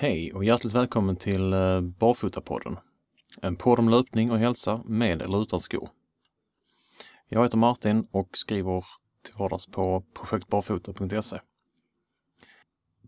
Hej 0.00 0.32
och 0.32 0.44
hjärtligt 0.44 0.74
välkommen 0.74 1.16
till 1.16 1.52
eh, 1.52 1.80
Barfotapodden. 1.80 2.76
En 3.42 3.56
podd 3.56 3.78
om 3.78 3.88
löpning 3.88 4.30
och 4.30 4.38
hälsa 4.38 4.82
med 4.84 5.22
eller 5.22 5.42
utan 5.42 5.60
skor. 5.60 5.88
Jag 7.28 7.42
heter 7.42 7.58
Martin 7.58 8.06
och 8.10 8.28
skriver 8.32 8.84
till 9.24 9.34
vardags 9.34 9.66
på 9.66 10.04
projektbarfota.se. 10.14 11.40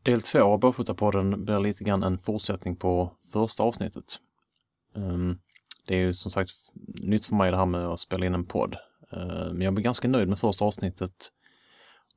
Del 0.03 0.23
två 0.23 0.43
av 0.43 0.61
Barfotapodden 0.61 1.45
blir 1.45 1.59
lite 1.59 1.85
grann 1.85 2.03
en 2.03 2.19
fortsättning 2.19 2.77
på 2.77 3.13
första 3.33 3.63
avsnittet. 3.63 4.19
Ehm, 4.97 5.39
det 5.87 5.95
är 5.95 6.01
ju 6.01 6.15
som 6.15 6.31
sagt 6.31 6.51
nytt 7.03 7.27
för 7.27 7.35
mig 7.35 7.51
det 7.51 7.57
här 7.57 7.67
med 7.67 7.87
att 7.87 8.01
spela 8.01 8.27
in 8.27 8.35
en 8.35 8.47
podd. 8.47 8.77
Ehm, 9.13 9.53
men 9.53 9.61
jag 9.61 9.75
blev 9.75 9.85
ganska 9.85 10.09
nöjd 10.09 10.29
med 10.29 10.39
första 10.39 10.65
avsnittet 10.65 11.33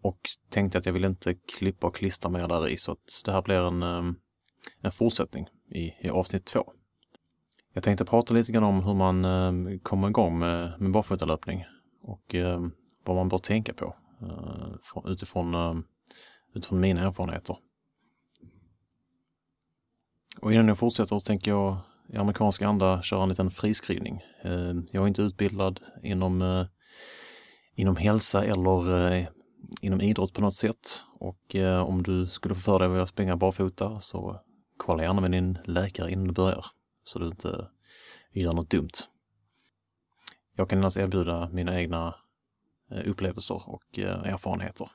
och 0.01 0.19
tänkte 0.49 0.77
att 0.77 0.85
jag 0.85 0.93
vill 0.93 1.05
inte 1.05 1.33
klippa 1.33 1.87
och 1.87 1.95
klistra 1.95 2.31
mer 2.31 2.47
där 2.47 2.67
i 2.67 2.77
så 2.77 2.91
att 2.91 3.21
det 3.25 3.31
här 3.31 3.41
blir 3.41 3.67
en 3.67 3.83
ehm, 3.83 4.15
en 4.81 4.91
fortsättning 4.91 5.47
i, 5.71 5.93
i 6.01 6.09
avsnitt 6.09 6.45
två. 6.45 6.63
Jag 7.73 7.83
tänkte 7.83 8.05
prata 8.05 8.33
lite 8.33 8.51
grann 8.51 8.63
om 8.63 8.83
hur 8.83 8.93
man 8.93 9.25
eh, 9.25 9.79
kommer 9.83 10.07
igång 10.07 10.39
med, 10.39 10.81
med 10.81 10.91
barfotalöpning 10.91 11.65
och 12.01 12.35
eh, 12.35 12.61
vad 13.03 13.15
man 13.15 13.29
bör 13.29 13.37
tänka 13.37 13.73
på 13.73 13.95
eh, 14.21 15.11
utifrån, 15.11 15.53
eh, 15.53 15.73
utifrån 16.53 16.79
mina 16.79 17.01
erfarenheter. 17.01 17.57
Och 20.41 20.53
innan 20.53 20.67
jag 20.67 20.77
fortsätter 20.77 21.19
så 21.19 21.25
tänker 21.25 21.51
jag 21.51 21.77
i 22.13 22.17
amerikansk 22.17 22.61
anda 22.61 23.01
köra 23.01 23.23
en 23.23 23.29
liten 23.29 23.51
friskrivning. 23.51 24.21
Eh, 24.43 24.73
jag 24.91 25.03
är 25.03 25.07
inte 25.07 25.21
utbildad 25.21 25.79
inom, 26.03 26.41
eh, 26.41 26.65
inom 27.75 27.95
hälsa 27.95 28.43
eller 28.43 29.11
eh, 29.11 29.27
inom 29.81 30.01
idrott 30.01 30.33
på 30.33 30.41
något 30.41 30.53
sätt 30.53 31.03
och 31.19 31.55
eh, 31.55 31.79
om 31.79 32.03
du 32.03 32.27
skulle 32.27 32.55
få 32.55 32.61
för 32.61 32.79
dig 32.79 33.01
att 33.01 33.09
springa 33.09 33.37
barfota 33.37 33.99
så 33.99 34.41
kolla 34.77 35.03
gärna 35.03 35.21
med 35.21 35.31
din 35.31 35.57
läkare 35.65 36.11
innan 36.11 36.27
du 36.27 36.33
börjar 36.33 36.65
så 37.03 37.19
du 37.19 37.25
inte 37.27 37.67
gör 38.31 38.53
något 38.53 38.69
dumt. 38.69 38.91
Jag 40.55 40.69
kan 40.69 40.77
endast 40.77 40.97
erbjuda 40.97 41.49
mina 41.49 41.81
egna 41.81 42.15
eh, 42.91 43.09
upplevelser 43.09 43.69
och 43.69 43.99
eh, 43.99 44.33
erfarenheter. 44.33 44.89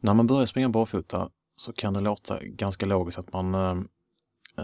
När 0.00 0.14
man 0.14 0.26
börjar 0.26 0.46
springa 0.46 0.68
barfota 0.68 1.30
så 1.56 1.72
kan 1.72 1.94
det 1.94 2.00
låta 2.00 2.38
ganska 2.42 2.86
logiskt 2.86 3.18
att 3.18 3.32
man 3.32 3.54
eh, 3.54 3.82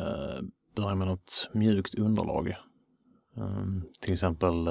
eh 0.01 0.41
börjar 0.77 0.95
med 0.95 1.07
något 1.07 1.51
mjukt 1.55 1.95
underlag. 1.95 2.57
Ehm, 3.37 3.85
till 4.01 4.13
exempel 4.13 4.65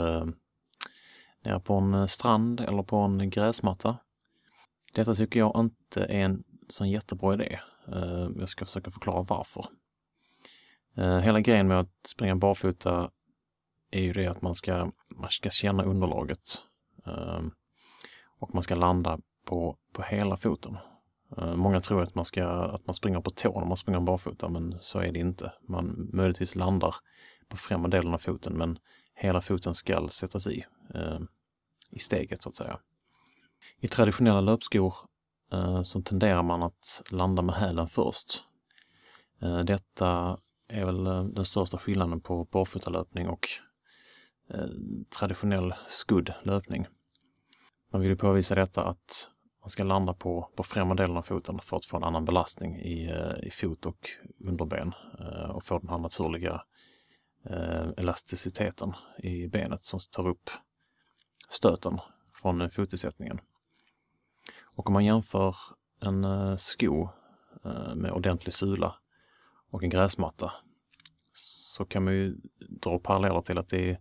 nere 1.44 1.60
på 1.60 1.74
en 1.74 2.08
strand 2.08 2.62
eller 2.62 2.84
på 2.84 2.98
en 2.98 3.30
gräsmatta. 3.30 3.98
Detta 4.94 5.16
tycker 5.16 5.40
jag 5.40 5.60
inte 5.60 6.02
är 6.04 6.20
en 6.20 6.44
sån 6.68 6.90
jättebra 6.90 7.34
idé. 7.34 7.60
Eh, 7.94 8.30
jag 8.36 8.50
ska 8.50 8.66
försöka 8.66 8.92
förklara 8.92 9.22
varför. 9.22 9.66
Eh, 10.98 11.18
hela 11.18 11.40
grejen 11.40 11.68
med 11.68 11.80
att 11.80 12.08
springa 12.08 12.36
barfota 12.36 13.12
är 13.92 14.02
ju 14.02 14.14
det 14.14 14.28
att 14.28 14.42
man 14.42 14.56
ska, 14.56 14.92
man 15.10 15.30
ska 15.30 15.50
känna 15.50 15.84
underlaget 15.84 16.64
ehm, 17.06 17.52
och 18.40 18.54
man 18.54 18.64
ska 18.64 18.76
landa 18.76 19.20
på, 19.46 19.78
på 19.94 20.04
hela 20.04 20.38
foten. 20.38 20.78
Eh, 21.38 21.56
många 21.56 21.82
tror 21.82 22.04
att 22.04 22.16
man, 22.16 22.26
ska, 22.26 22.46
att 22.48 22.88
man 22.88 22.94
springer 22.94 23.22
på 23.22 23.32
tå 23.32 23.60
när 23.60 23.68
man 23.68 23.78
springer 23.78 24.00
barfota, 24.00 24.50
men 24.50 24.80
så 24.80 25.00
är 25.00 25.12
det 25.12 25.20
inte. 25.20 25.54
Man 25.68 26.10
möjligtvis 26.14 26.56
landar 26.56 26.96
på 27.48 27.58
främre 27.58 27.92
delen 27.92 28.14
av 28.14 28.18
foten, 28.18 28.58
men 28.58 28.80
hela 29.16 29.42
foten 29.42 29.76
ska 29.76 30.08
sättas 30.08 30.48
i, 30.48 30.66
ehm, 30.96 31.28
i 31.90 32.00
steget 32.00 32.42
så 32.42 32.50
att 32.50 32.56
säga. 32.56 32.80
I 33.80 33.88
traditionella 33.88 34.42
löpskor 34.42 34.94
Eh, 35.52 35.84
så 35.84 36.02
tenderar 36.02 36.44
man 36.44 36.64
att 36.64 37.04
landa 37.12 37.42
med 37.42 37.56
hälen 37.56 37.88
först. 37.88 38.44
Eh, 39.42 39.60
detta 39.60 40.38
är 40.68 40.86
väl 40.86 41.08
eh, 41.08 41.24
den 41.24 41.46
största 41.46 41.78
skillnaden 41.78 42.22
på 42.22 42.44
barfotalöpning 42.44 43.30
och 43.30 43.48
traditionell 45.20 45.74
skuddlöpning. 45.88 46.88
Man 47.92 48.02
vill 48.02 48.10
ju 48.10 48.16
påvisa 48.16 48.56
detta 48.56 48.84
att 48.84 49.30
man 49.62 49.70
ska 49.70 49.84
landa 49.84 50.14
på, 50.14 50.50
på 50.56 50.64
främre 50.64 50.96
delen 50.96 51.18
av 51.18 51.22
foten 51.22 51.60
för 51.60 51.78
att 51.78 51.86
få 51.86 51.98
en 51.98 52.04
annan 52.04 52.26
belastning 52.26 52.76
i, 52.76 53.14
i 53.44 53.50
fot 53.52 53.86
och 53.86 54.10
underben 54.48 54.94
och 55.50 55.64
få 55.64 55.80
den 55.80 55.90
här 55.90 55.98
naturliga 55.98 56.64
elasticiteten 57.98 58.94
i 59.18 59.48
benet 59.48 59.84
som 59.84 60.00
tar 60.12 60.28
upp 60.28 60.50
stöten 61.50 62.00
från 62.34 62.70
fotisättningen. 62.70 63.40
Och 64.76 64.88
om 64.88 64.94
man 64.94 65.06
jämför 65.06 65.56
en 66.00 66.24
eh, 66.24 66.56
sko 66.56 67.10
eh, 67.66 67.96
med 67.96 68.12
ordentlig 68.12 68.54
sula 68.54 68.96
och 69.72 69.84
en 69.84 69.90
gräsmatta 69.90 70.54
så 71.34 71.86
kan 71.86 72.04
man 72.04 72.14
ju 72.14 72.38
dra 72.60 73.00
paralleller 73.00 73.42
till 73.42 73.58
att 73.58 73.70
det 73.70 73.90
är 73.90 74.00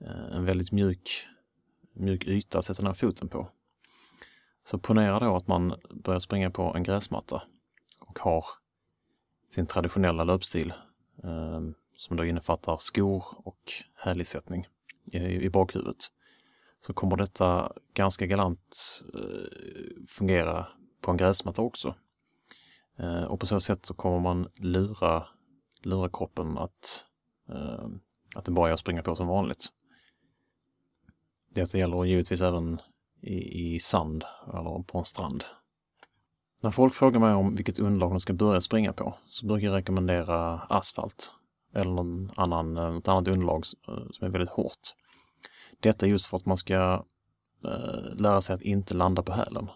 eh, 0.00 0.36
en 0.36 0.44
väldigt 0.44 0.72
mjuk, 0.72 1.26
mjuk 1.92 2.26
yta 2.26 2.58
att 2.58 2.64
sätta 2.64 2.82
ner 2.82 2.92
foten 2.92 3.28
på. 3.28 3.48
Så 4.64 4.78
ponera 4.78 5.18
då 5.18 5.36
att 5.36 5.46
man 5.46 5.74
börjar 5.90 6.20
springa 6.20 6.50
på 6.50 6.74
en 6.76 6.82
gräsmatta 6.82 7.42
och 8.00 8.18
har 8.18 8.44
sin 9.48 9.66
traditionella 9.66 10.24
löpstil 10.24 10.72
som 11.96 12.16
då 12.16 12.24
innefattar 12.24 12.76
skor 12.78 13.24
och 13.36 13.72
hälisättning 13.94 14.66
i, 15.04 15.18
i 15.18 15.50
bakhuvudet 15.50 16.10
så 16.86 16.92
kommer 16.92 17.16
detta 17.16 17.72
ganska 17.94 18.26
galant 18.26 19.02
eh, 19.14 20.06
fungera 20.08 20.66
på 21.00 21.10
en 21.10 21.16
gräsmatta 21.16 21.62
också. 21.62 21.94
Eh, 22.98 23.22
och 23.22 23.40
på 23.40 23.46
så 23.46 23.60
sätt 23.60 23.86
så 23.86 23.94
kommer 23.94 24.20
man 24.20 24.48
lura, 24.56 25.26
lura 25.82 26.08
kroppen 26.12 26.58
att, 26.58 27.06
eh, 27.48 27.86
att 28.36 28.44
det 28.44 28.50
bara 28.50 28.68
är 28.68 28.72
att 28.72 28.80
springa 28.80 29.02
på 29.02 29.14
som 29.14 29.26
vanligt. 29.26 29.66
Detta 31.50 31.78
gäller 31.78 32.04
givetvis 32.04 32.40
även 32.40 32.78
i, 33.20 33.74
i 33.74 33.80
sand 33.80 34.24
eller 34.46 34.82
på 34.82 34.98
en 34.98 35.04
strand. 35.04 35.44
När 36.60 36.70
folk 36.70 36.94
frågar 36.94 37.20
mig 37.20 37.34
om 37.34 37.54
vilket 37.54 37.78
underlag 37.78 38.10
de 38.10 38.20
ska 38.20 38.32
börja 38.32 38.60
springa 38.60 38.92
på 38.92 39.14
så 39.26 39.46
brukar 39.46 39.66
jag 39.66 39.76
rekommendera 39.76 40.58
asfalt 40.58 41.34
eller 41.74 41.90
någon 41.90 42.30
annan, 42.36 42.74
något 42.74 43.08
annat 43.08 43.28
underlag 43.28 43.66
som 44.10 44.26
är 44.26 44.28
väldigt 44.28 44.50
hårt. 44.50 44.94
Detta 45.82 46.06
just 46.06 46.26
för 46.26 46.36
att 46.36 46.46
man 46.46 46.56
ska 46.56 47.04
eh, 47.64 48.14
lära 48.14 48.40
sig 48.40 48.54
att 48.54 48.62
inte 48.62 48.94
landa 48.94 49.22
på 49.22 49.32
hälen. 49.32 49.68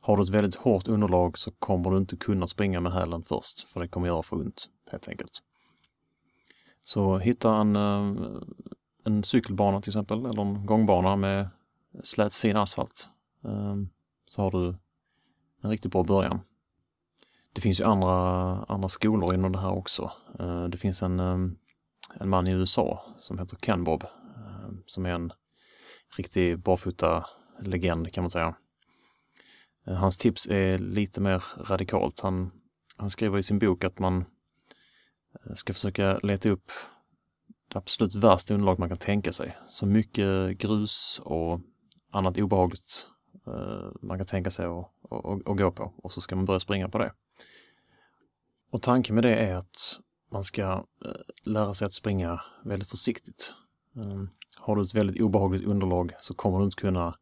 Har 0.00 0.16
du 0.16 0.22
ett 0.22 0.28
väldigt 0.28 0.54
hårt 0.54 0.88
underlag 0.88 1.38
så 1.38 1.50
kommer 1.50 1.90
du 1.90 1.96
inte 1.96 2.16
kunna 2.16 2.46
springa 2.46 2.80
med 2.80 2.92
hälen 2.92 3.22
först, 3.22 3.60
för 3.60 3.80
det 3.80 3.88
kommer 3.88 4.06
göra 4.06 4.22
för 4.22 4.36
ont 4.36 4.68
helt 4.90 5.08
enkelt. 5.08 5.42
Så 6.80 7.18
hitta 7.18 7.56
en, 7.56 7.76
eh, 7.76 8.42
en 9.04 9.24
cykelbana 9.24 9.80
till 9.80 9.90
exempel, 9.90 10.26
eller 10.26 10.42
en 10.42 10.66
gångbana 10.66 11.16
med 11.16 11.48
slät 12.04 12.34
fin 12.34 12.56
asfalt. 12.56 13.08
Eh, 13.44 13.76
så 14.26 14.42
har 14.42 14.50
du 14.50 14.74
en 15.62 15.70
riktigt 15.70 15.92
bra 15.92 16.04
början. 16.04 16.40
Det 17.52 17.60
finns 17.60 17.80
ju 17.80 17.84
andra, 17.84 18.56
andra 18.64 18.88
skolor 18.88 19.34
inom 19.34 19.52
det 19.52 19.60
här 19.60 19.72
också. 19.72 20.12
Eh, 20.38 20.64
det 20.64 20.76
finns 20.76 21.02
en, 21.02 21.20
en 21.20 22.28
man 22.28 22.48
i 22.48 22.50
USA 22.50 23.04
som 23.18 23.38
heter 23.38 23.56
Ken 23.56 23.84
Bob 23.84 24.04
som 24.86 25.06
är 25.06 25.10
en 25.10 25.32
riktig 26.16 26.58
barfota-legend 26.58 28.12
kan 28.12 28.24
man 28.24 28.30
säga. 28.30 28.54
Eh, 29.86 29.94
hans 29.94 30.18
tips 30.18 30.46
är 30.46 30.78
lite 30.78 31.20
mer 31.20 31.44
radikalt. 31.56 32.20
Han, 32.20 32.50
han 32.96 33.10
skriver 33.10 33.38
i 33.38 33.42
sin 33.42 33.58
bok 33.58 33.84
att 33.84 33.98
man 33.98 34.24
eh, 35.44 35.54
ska 35.54 35.72
försöka 35.72 36.18
leta 36.22 36.48
upp 36.48 36.70
det 37.68 37.78
absolut 37.78 38.14
värsta 38.14 38.54
underlag 38.54 38.78
man 38.78 38.88
kan 38.88 38.98
tänka 38.98 39.32
sig. 39.32 39.56
Så 39.68 39.86
mycket 39.86 40.58
grus 40.58 41.20
och 41.24 41.60
annat 42.10 42.38
obehagligt 42.38 43.08
eh, 43.46 43.90
man 44.02 44.18
kan 44.18 44.26
tänka 44.26 44.50
sig 44.50 44.66
att 44.66 45.56
gå 45.56 45.72
på 45.72 45.94
och 45.96 46.12
så 46.12 46.20
ska 46.20 46.36
man 46.36 46.44
börja 46.44 46.60
springa 46.60 46.88
på 46.88 46.98
det. 46.98 47.12
Och 48.70 48.82
tanken 48.82 49.14
med 49.14 49.24
det 49.24 49.36
är 49.36 49.54
att 49.54 50.00
man 50.32 50.44
ska 50.44 50.86
lära 51.44 51.74
sig 51.74 51.86
att 51.86 51.94
springa 51.94 52.40
väldigt 52.64 52.88
försiktigt. 52.88 53.54
Ehm, 53.96 54.28
har 54.56 54.76
du 54.76 54.82
ett 54.82 54.94
väldigt 54.94 55.20
obehagligt 55.20 55.64
underlag 55.64 56.12
så 56.20 56.34
kommer 56.34 56.58
du 56.58 56.64
inte 56.64 56.80
kunna 56.80 57.18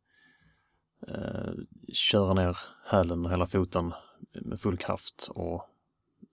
eh, 1.09 1.53
köra 1.93 2.35
ner 2.35 2.59
hälen 2.87 3.25
och 3.25 3.31
hela 3.31 3.47
foten 3.47 3.93
med 4.33 4.61
full 4.61 4.77
kraft 4.77 5.29
och 5.31 5.67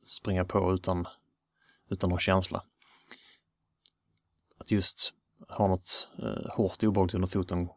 springa 0.05 0.45
på 0.45 0.73
utan, 0.73 1.05
utan 1.89 2.09
någon 2.09 2.19
känsla. 2.19 2.63
Att 4.57 4.71
just 4.71 5.13
ha 5.49 5.67
något 5.67 6.09
eh, 6.19 6.49
hårt 6.55 6.83
obehagligt 6.83 7.15
under 7.15 7.27
foten 7.27 7.69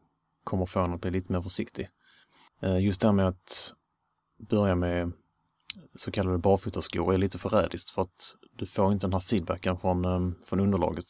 kommer 0.45 0.67
få 0.67 0.81
en 0.81 0.95
att 0.95 1.01
bli 1.01 1.11
lite 1.11 1.33
mer 1.33 1.43
försiktig. 1.43 1.89
Eh, 2.63 2.79
just 2.79 3.01
det 3.01 3.07
här 3.07 3.13
med 3.13 3.29
att 3.29 3.75
börja 4.39 4.75
med 4.75 5.13
så 5.95 6.11
kallade 6.11 6.39
barfotaskor 6.39 7.15
är 7.15 7.19
lite 7.19 7.39
förrädiskt 7.39 7.91
för 7.91 8.03
att 8.03 8.37
du 8.57 8.67
får 8.67 8.93
inte 8.93 9.07
den 9.07 9.13
här 9.13 9.21
feedbacken 9.21 9.79
från, 9.79 10.05
eh, 10.05 10.33
från 10.45 10.61
underlaget. 10.61 11.07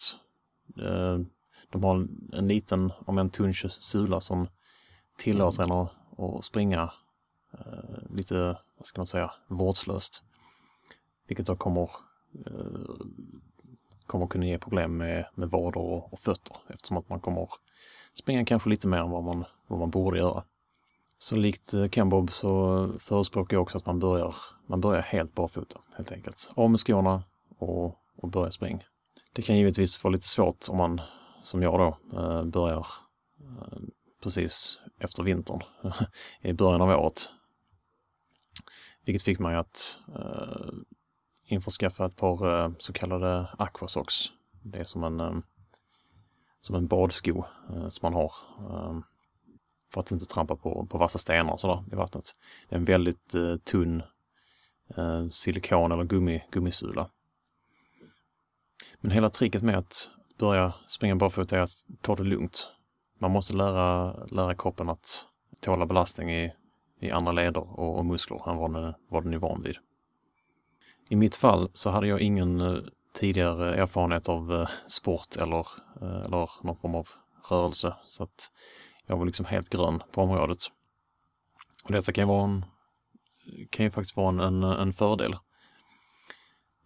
Eh, 0.79 1.19
Eh, 1.63 1.71
de 1.71 1.85
har 1.85 2.07
en 2.33 2.49
liten, 2.49 2.93
om 3.07 3.19
en 3.19 3.31
tunn 3.31 3.55
sula 3.55 4.21
som 4.21 4.49
tillåter 5.19 5.63
en 5.63 5.73
att, 5.73 5.91
att 6.19 6.45
springa 6.45 6.93
eh, 7.53 8.15
lite, 8.15 8.59
vad 8.77 8.87
ska 8.87 9.01
man 9.01 9.07
säga, 9.07 9.33
vårdslöst. 9.49 10.23
vilket 11.27 11.47
då 11.47 11.57
kommer, 11.57 11.91
kommer 14.07 14.27
kunna 14.27 14.47
ge 14.47 14.59
problem 14.59 14.97
med, 14.97 15.27
med 15.35 15.51
vader 15.51 15.81
och, 15.81 16.13
och 16.13 16.19
fötter 16.19 16.57
eftersom 16.69 16.97
att 16.97 17.09
man 17.09 17.21
kommer 17.21 17.49
springa 18.15 18.45
kanske 18.45 18.71
lite 18.71 18.89
mer 18.89 18.99
än 18.99 19.11
vad 19.11 19.25
man, 19.25 19.45
vad 19.67 19.79
man 19.79 19.91
borde 19.91 20.19
göra. 20.19 20.45
Så 21.19 21.37
likt 21.37 21.75
Kenbob 21.91 22.33
så 22.33 22.89
förespråkar 22.99 23.57
jag 23.57 23.63
också 23.63 23.79
att 23.79 23.87
man 23.87 23.99
börjar, 23.99 24.35
man 24.67 24.81
börjar 24.81 25.03
helt 25.03 25.35
barfota 25.35 25.81
helt 25.97 26.13
enkelt. 26.13 26.51
Av 26.55 26.71
med 26.71 26.81
skorna 26.81 27.23
och, 27.59 27.99
och 28.17 28.29
börja 28.29 28.51
springa. 28.51 28.81
Det 29.33 29.43
kan 29.43 29.57
givetvis 29.57 30.05
vara 30.05 30.13
lite 30.13 30.29
svårt 30.29 30.69
om 30.69 30.77
man, 30.77 31.01
som 31.43 31.63
jag 31.63 31.79
då, 31.79 32.19
eh, 32.19 32.45
börjar 32.45 32.87
eh, 33.41 33.79
precis 34.23 34.81
efter 34.99 35.23
vintern, 35.23 35.61
i 36.41 36.53
början 36.53 36.83
av 36.83 36.89
året. 36.89 37.29
Vilket 39.05 39.23
fick 39.23 39.39
mig 39.39 39.57
att 39.57 39.99
eh, 40.15 40.73
införskaffa 41.45 42.07
ett 42.07 42.17
par 42.17 42.65
eh, 42.65 42.71
så 42.79 42.93
kallade 42.93 43.49
Aquasocks. 43.59 44.33
Det 44.63 44.79
är 44.79 44.85
som 44.85 45.05
en, 45.05 45.21
eh, 45.21 45.39
som 46.61 46.75
en 46.77 46.87
badsko 46.87 47.45
eh, 47.71 47.89
som 47.89 48.13
man 48.13 48.15
har 48.15 48.33
för 49.93 50.01
att 50.01 50.11
inte 50.11 50.27
trampa 50.27 50.57
på, 50.57 50.87
på 50.87 50.99
vassa 50.99 51.19
stenar 51.19 51.53
och 51.53 51.61
sådär 51.61 51.85
i 51.93 51.95
vattnet. 51.95 52.25
Det 52.69 52.75
är 52.75 52.79
en 52.79 52.85
väldigt 52.85 53.35
tunn 53.65 54.03
silikon 55.31 55.93
eller 55.93 56.05
gummi, 56.05 56.43
gummisula 56.51 57.11
men 59.01 59.11
hela 59.11 59.31
tricket 59.31 59.63
med 59.63 59.79
att 59.79 60.11
börja 60.41 60.73
springa 60.87 61.17
barfota 61.17 61.57
är 61.57 61.63
att 61.63 61.87
ta 62.01 62.17
det 62.17 62.23
lugnt. 62.23 62.69
Man 63.19 63.31
måste 63.31 63.53
lära, 63.53 64.13
lära 64.25 64.55
kroppen 64.55 64.89
att 64.89 65.27
tåla 65.61 65.87
belastning 65.87 66.31
i, 66.31 66.53
i 67.01 67.11
andra 67.11 67.33
leder 67.33 67.81
och, 67.81 67.99
och 67.99 68.05
muskler 68.05 68.51
än 68.51 68.57
vad 68.57 68.73
den, 68.73 68.95
vad 69.09 69.25
den 69.25 69.35
är 69.35 69.39
van 69.39 69.63
vid. 69.63 69.77
I 71.09 71.17
mitt 71.17 71.37
fall 71.37 71.71
så 71.73 71.91
hade 71.91 72.07
jag 72.07 72.21
ingen 72.21 72.61
eh, 72.61 72.83
tidigare 73.15 73.75
erfarenhet 73.75 74.29
av 74.29 74.55
eh, 74.55 74.69
sport 74.89 75.37
eller, 75.37 75.67
eh, 76.03 76.25
eller 76.25 76.65
någon 76.67 76.77
form 76.77 76.95
av 76.95 77.09
rörelse. 77.51 77.95
Så 78.05 78.23
att 78.23 78.51
jag 79.07 79.17
var 79.17 79.27
liksom 79.27 79.47
helt 79.47 79.69
grön 79.69 80.03
på 80.13 80.23
området. 80.23 80.59
Och 81.85 81.93
detta 81.93 82.13
kan 82.13 82.23
ju, 82.23 82.29
vara 82.29 82.45
en, 82.45 82.65
kan 83.71 83.85
ju 83.85 83.91
faktiskt 83.91 84.17
vara 84.17 84.29
en, 84.29 84.41
en, 84.41 84.63
en 84.63 84.93
fördel. 84.93 85.37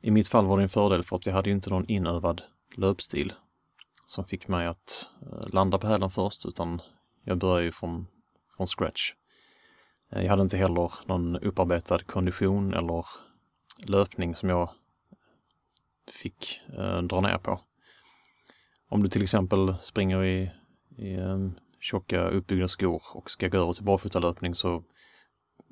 I 0.02 0.10
mitt 0.10 0.28
fall 0.28 0.46
var 0.46 0.56
det 0.56 0.62
en 0.62 0.68
fördel 0.68 1.02
för 1.02 1.16
att 1.16 1.26
jag 1.26 1.32
hade 1.32 1.50
inte 1.50 1.70
någon 1.70 1.90
inövad 1.90 2.42
löpstil 2.76 3.32
som 4.06 4.24
fick 4.24 4.48
mig 4.48 4.66
att 4.66 5.10
eh, 5.22 5.48
landa 5.52 5.78
på 5.78 5.86
hälen 5.86 6.10
först, 6.10 6.46
utan 6.46 6.80
jag 7.24 7.38
började 7.38 7.64
ju 7.64 7.72
från, 7.72 8.06
från 8.56 8.66
scratch. 8.66 9.12
Eh, 10.10 10.22
jag 10.22 10.30
hade 10.30 10.42
inte 10.42 10.56
heller 10.56 10.92
någon 11.06 11.36
upparbetad 11.36 11.98
kondition 11.98 12.74
eller 12.74 13.06
löpning 13.86 14.34
som 14.34 14.48
jag 14.48 14.70
fick 16.10 16.60
eh, 16.78 17.02
dra 17.02 17.20
ner 17.20 17.38
på. 17.38 17.60
Om 18.88 19.02
du 19.02 19.08
till 19.08 19.22
exempel 19.22 19.74
springer 19.80 20.24
i, 20.24 20.50
i 20.96 21.14
eh, 21.14 21.38
tjocka 21.80 22.28
uppbyggda 22.28 22.68
skor 22.68 23.02
och 23.14 23.30
ska 23.30 23.48
gå 23.48 23.58
över 23.58 23.72
till 23.72 23.84
barfotalöpning 23.84 24.54
så 24.54 24.82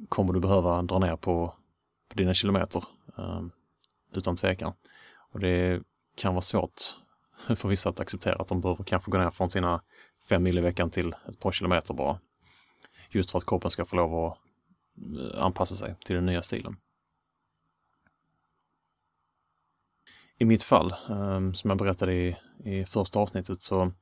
kommer 0.09 0.33
du 0.33 0.41
behöva 0.41 0.83
dra 0.83 0.99
ner 0.99 1.17
på, 1.17 1.55
på 2.09 2.17
dina 2.17 2.35
kilometer. 2.35 2.85
Eh, 3.19 3.43
utan 4.13 4.37
tvekan. 4.37 4.73
Och 5.33 5.41
det 5.41 5.83
kan 6.15 6.35
vara 6.35 6.43
svårt 6.43 6.81
för 7.57 7.69
vissa 7.69 7.89
att 7.89 8.01
acceptera 8.01 8.35
att 8.35 8.49
de 8.49 8.61
behöver 8.61 8.85
kanske 8.85 9.11
gå 9.11 9.19
ner 9.19 9.31
från 9.31 9.51
sina 9.51 9.83
fem 10.29 10.43
mil 10.43 10.59
i 10.59 10.61
veckan 10.61 10.91
till 10.91 11.15
ett 11.29 11.41
par 11.41 11.53
kilometer 11.53 11.95
bara. 11.95 12.21
Just 13.11 13.31
för 13.31 13.39
att 13.39 13.47
kroppen 13.47 13.71
ska 13.71 13.85
få 13.85 13.97
lov 13.97 14.15
att 14.15 14.39
eh, 15.35 15.45
anpassa 15.45 15.77
sig 15.77 15.95
till 16.05 16.15
den 16.15 16.27
nya 16.27 16.43
stilen. 16.43 16.77
I 20.39 20.45
mitt 20.45 20.63
fall, 20.63 20.95
ehm, 21.09 21.55
som 21.55 21.71
jag 21.71 21.79
berättade 21.79 22.15
i, 22.15 22.37
i 22.65 22.85
första 22.85 23.19
avsnittet, 23.19 23.63
så 23.63 23.93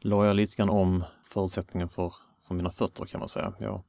la 0.00 0.26
jag 0.26 0.36
lite 0.36 0.56
grann 0.56 0.70
om 0.70 1.04
förutsättningen 1.24 1.88
för, 1.88 2.14
för 2.42 2.54
mina 2.54 2.70
fötter 2.70 3.04
kan 3.04 3.20
man 3.20 3.28
säga. 3.28 3.54
Jag, 3.58 3.84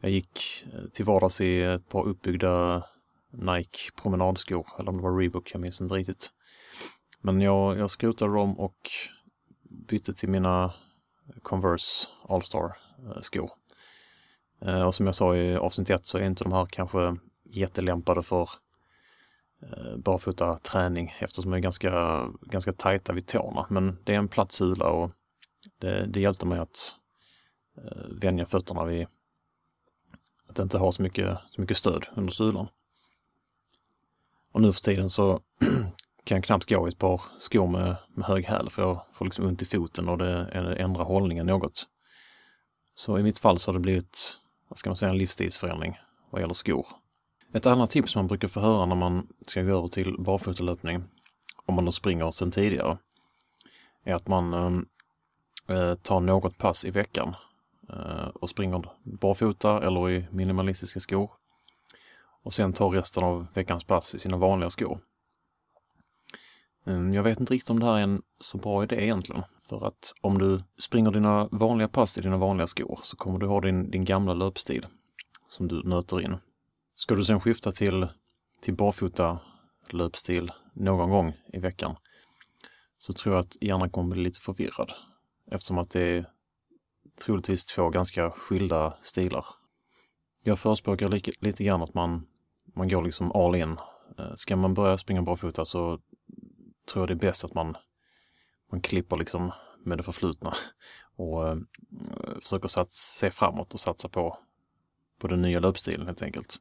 jag 0.00 0.10
gick 0.10 0.66
eh, 0.72 0.84
till 0.92 1.04
vardags 1.04 1.40
i 1.40 1.60
ett 1.60 1.88
par 1.88 2.04
uppbyggda 2.04 2.84
Nike 3.30 3.90
promenadskor, 4.02 4.66
eller 4.78 4.88
om 4.88 4.96
det 4.96 5.02
var 5.02 5.18
Reebok, 5.18 5.50
jag 5.54 5.60
minns 5.60 5.80
inte 5.80 5.94
riktigt. 5.94 6.30
Men 7.24 7.40
jag, 7.40 7.78
jag 7.78 7.90
skrotade 7.90 8.34
dem 8.34 8.60
och 8.60 8.90
bytte 9.62 10.14
till 10.14 10.28
mina 10.28 10.74
Converse 11.42 12.08
All-Star 12.28 12.76
eh, 12.98 13.20
skor. 13.20 13.50
Eh, 14.60 14.86
och 14.86 14.94
som 14.94 15.06
jag 15.06 15.14
sa 15.14 15.36
i 15.36 15.56
avsnitt 15.56 15.90
1 15.90 16.06
så 16.06 16.18
är 16.18 16.22
inte 16.22 16.44
de 16.44 16.52
här 16.52 16.66
kanske 16.66 17.16
jättelämpade 17.44 18.22
för 18.22 18.48
eh, 19.62 19.96
barfota 19.96 20.58
träning 20.58 21.14
eftersom 21.18 21.50
de 21.50 21.56
är 21.56 21.60
ganska, 21.60 22.22
ganska 22.40 22.72
tajta 22.72 23.12
vid 23.12 23.26
tårna. 23.26 23.66
Men 23.70 23.98
det 24.04 24.14
är 24.14 24.18
en 24.18 24.28
platt 24.28 24.52
sula 24.52 24.86
och 24.88 25.12
det, 25.78 26.06
det 26.06 26.20
hjälpte 26.20 26.46
mig 26.46 26.58
att 26.58 26.94
vänja 28.08 28.46
fötterna 28.46 28.84
vid 28.84 29.06
att 30.48 30.58
inte 30.58 30.78
ha 30.78 30.92
så 30.92 31.02
mycket, 31.02 31.38
så 31.50 31.60
mycket 31.60 31.76
stöd 31.76 32.06
under 32.14 32.32
sulan. 32.32 32.68
Och 34.52 34.60
nu 34.60 34.72
för 34.72 34.80
tiden 34.80 35.10
så 35.10 35.40
kan 36.24 36.36
jag 36.36 36.44
knappt 36.44 36.68
gå 36.68 36.88
i 36.88 36.90
ett 36.92 36.98
par 36.98 37.20
skor 37.38 37.66
med, 37.66 37.96
med 38.14 38.26
hög 38.26 38.44
häl 38.44 38.70
för 38.70 38.82
jag 38.82 39.00
får 39.12 39.24
liksom 39.24 39.46
ont 39.46 39.62
i 39.62 39.66
foten 39.66 40.08
och 40.08 40.18
det 40.18 40.48
ändrar 40.78 41.04
hållningen 41.04 41.46
något. 41.46 41.86
Så 42.94 43.18
i 43.18 43.22
mitt 43.22 43.38
fall 43.38 43.58
så 43.58 43.70
har 43.70 43.74
det 43.74 43.80
blivit, 43.80 44.38
vad 44.68 44.78
ska 44.78 44.90
man 44.90 44.96
säga, 44.96 45.10
en 45.10 45.18
livsstilsförändring 45.18 45.98
vad 46.30 46.40
gäller 46.40 46.54
skor. 46.54 46.86
Ett 47.52 47.66
annat 47.66 47.90
tips 47.90 48.16
man 48.16 48.26
brukar 48.26 48.48
få 48.48 48.60
höra 48.60 48.86
när 48.86 48.96
man 48.96 49.26
ska 49.42 49.62
gå 49.62 49.76
över 49.76 49.88
till 49.88 50.16
barfotalöpning, 50.18 51.04
om 51.66 51.74
man 51.74 51.84
då 51.84 51.92
springer 51.92 52.30
sedan 52.30 52.50
tidigare, 52.50 52.98
är 54.04 54.14
att 54.14 54.28
man 54.28 54.54
ehm, 54.54 54.86
eh, 55.68 55.94
tar 55.94 56.20
något 56.20 56.58
pass 56.58 56.84
i 56.84 56.90
veckan 56.90 57.34
eh, 57.88 58.26
och 58.26 58.50
springer 58.50 58.84
barfota 59.02 59.86
eller 59.86 60.10
i 60.10 60.26
minimalistiska 60.30 61.00
skor 61.00 61.30
och 62.42 62.54
sen 62.54 62.72
tar 62.72 62.90
resten 62.90 63.24
av 63.24 63.46
veckans 63.54 63.84
pass 63.84 64.14
i 64.14 64.18
sina 64.18 64.36
vanliga 64.36 64.70
skor. 64.70 64.98
Ehm, 66.86 67.12
jag 67.12 67.22
vet 67.22 67.40
inte 67.40 67.54
riktigt 67.54 67.70
om 67.70 67.80
det 67.80 67.86
här 67.86 67.94
är 67.94 68.02
en 68.02 68.22
så 68.40 68.58
bra 68.58 68.82
idé 68.82 69.04
egentligen. 69.04 69.42
För 69.68 69.86
att 69.86 70.14
om 70.20 70.38
du 70.38 70.62
springer 70.78 71.10
dina 71.10 71.48
vanliga 71.52 71.88
pass 71.88 72.18
i 72.18 72.20
dina 72.20 72.36
vanliga 72.36 72.66
skor 72.66 73.00
så 73.02 73.16
kommer 73.16 73.38
du 73.38 73.46
ha 73.46 73.60
din, 73.60 73.90
din 73.90 74.04
gamla 74.04 74.34
löpstil 74.34 74.86
som 75.48 75.68
du 75.68 75.82
nöter 75.82 76.20
in. 76.20 76.36
Ska 76.94 77.14
du 77.14 77.24
sen 77.24 77.40
skifta 77.40 77.72
till, 77.72 78.06
till 78.60 78.74
barfota 78.74 79.38
löpstil 79.90 80.52
någon 80.72 81.10
gång 81.10 81.32
i 81.52 81.58
veckan 81.58 81.96
så 82.98 83.12
tror 83.12 83.34
jag 83.34 83.40
att 83.40 83.56
hjärnan 83.60 83.90
kommer 83.90 84.14
bli 84.14 84.24
lite 84.24 84.40
förvirrad 84.40 84.92
eftersom 85.50 85.78
att 85.78 85.90
det 85.90 86.08
är 86.08 86.30
troligtvis 87.24 87.66
två 87.66 87.88
ganska 87.88 88.30
skilda 88.30 88.96
stilar. 89.02 89.46
Jag 90.42 90.58
förespråkar 90.58 91.08
lite, 91.08 91.30
lite 91.40 91.64
grann 91.64 91.82
att 91.82 91.94
man 91.94 92.26
man 92.76 92.88
går 92.88 93.02
liksom 93.02 93.32
all 93.32 93.54
in. 93.54 93.76
Ehm, 94.18 94.36
ska 94.36 94.56
man 94.56 94.74
börja 94.74 94.98
springa 94.98 95.22
barfota 95.22 95.64
så 95.64 95.98
tror 96.86 97.02
jag 97.02 97.08
det 97.08 97.26
är 97.26 97.28
bäst 97.28 97.44
att 97.44 97.54
man, 97.54 97.76
man 98.70 98.80
klipper 98.80 99.16
liksom 99.16 99.52
med 99.84 99.98
det 99.98 100.02
förflutna 100.02 100.52
och 101.16 101.48
eh, 101.48 101.56
försöker 102.40 102.68
sats, 102.68 103.16
se 103.18 103.30
framåt 103.30 103.74
och 103.74 103.80
satsa 103.80 104.08
på, 104.08 104.38
på 105.18 105.28
den 105.28 105.42
nya 105.42 105.60
löpstilen 105.60 106.06
helt 106.06 106.22
enkelt. 106.22 106.60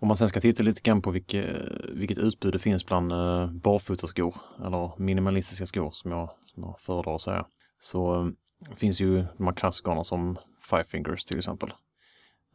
Om 0.00 0.08
man 0.08 0.16
sen 0.16 0.28
ska 0.28 0.40
titta 0.40 0.62
lite 0.62 0.80
grann 0.80 1.02
på 1.02 1.10
vilket, 1.10 1.56
vilket 1.88 2.18
utbud 2.18 2.52
det 2.52 2.58
finns 2.58 2.86
bland 2.86 3.12
eh, 3.12 3.46
barfotaskor 3.50 4.34
eller 4.66 4.92
minimalistiska 4.98 5.66
skor 5.66 5.90
som 5.90 6.10
jag, 6.10 6.30
som 6.44 6.62
jag 6.62 6.80
föredrar 6.80 7.14
att 7.14 7.20
säga, 7.20 7.46
så 7.78 8.20
eh, 8.20 8.74
finns 8.74 9.00
ju 9.00 9.24
de 9.36 9.46
här 9.46 9.54
klassikerna 9.54 10.04
som 10.04 10.38
Five 10.70 10.84
Fingers 10.84 11.24
till 11.24 11.38
exempel. 11.38 11.72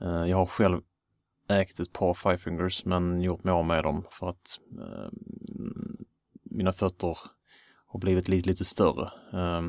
Eh, 0.02 0.26
jag 0.26 0.38
har 0.38 0.46
själv 0.46 0.82
ägt 1.50 1.80
ett 1.80 1.94
par 1.94 2.14
Five 2.14 2.38
Fingers 2.38 2.86
men 2.86 3.22
gjort 3.22 3.44
mig 3.44 3.52
av 3.52 3.66
med 3.66 3.84
dem 3.84 4.06
för 4.10 4.30
att 4.30 4.60
eh, 4.80 5.10
mina 6.54 6.74
fötter 6.74 7.18
har 7.88 8.00
blivit 8.00 8.28
lite, 8.28 8.50
lite 8.50 8.66
större 8.66 9.12
eh, 9.34 9.62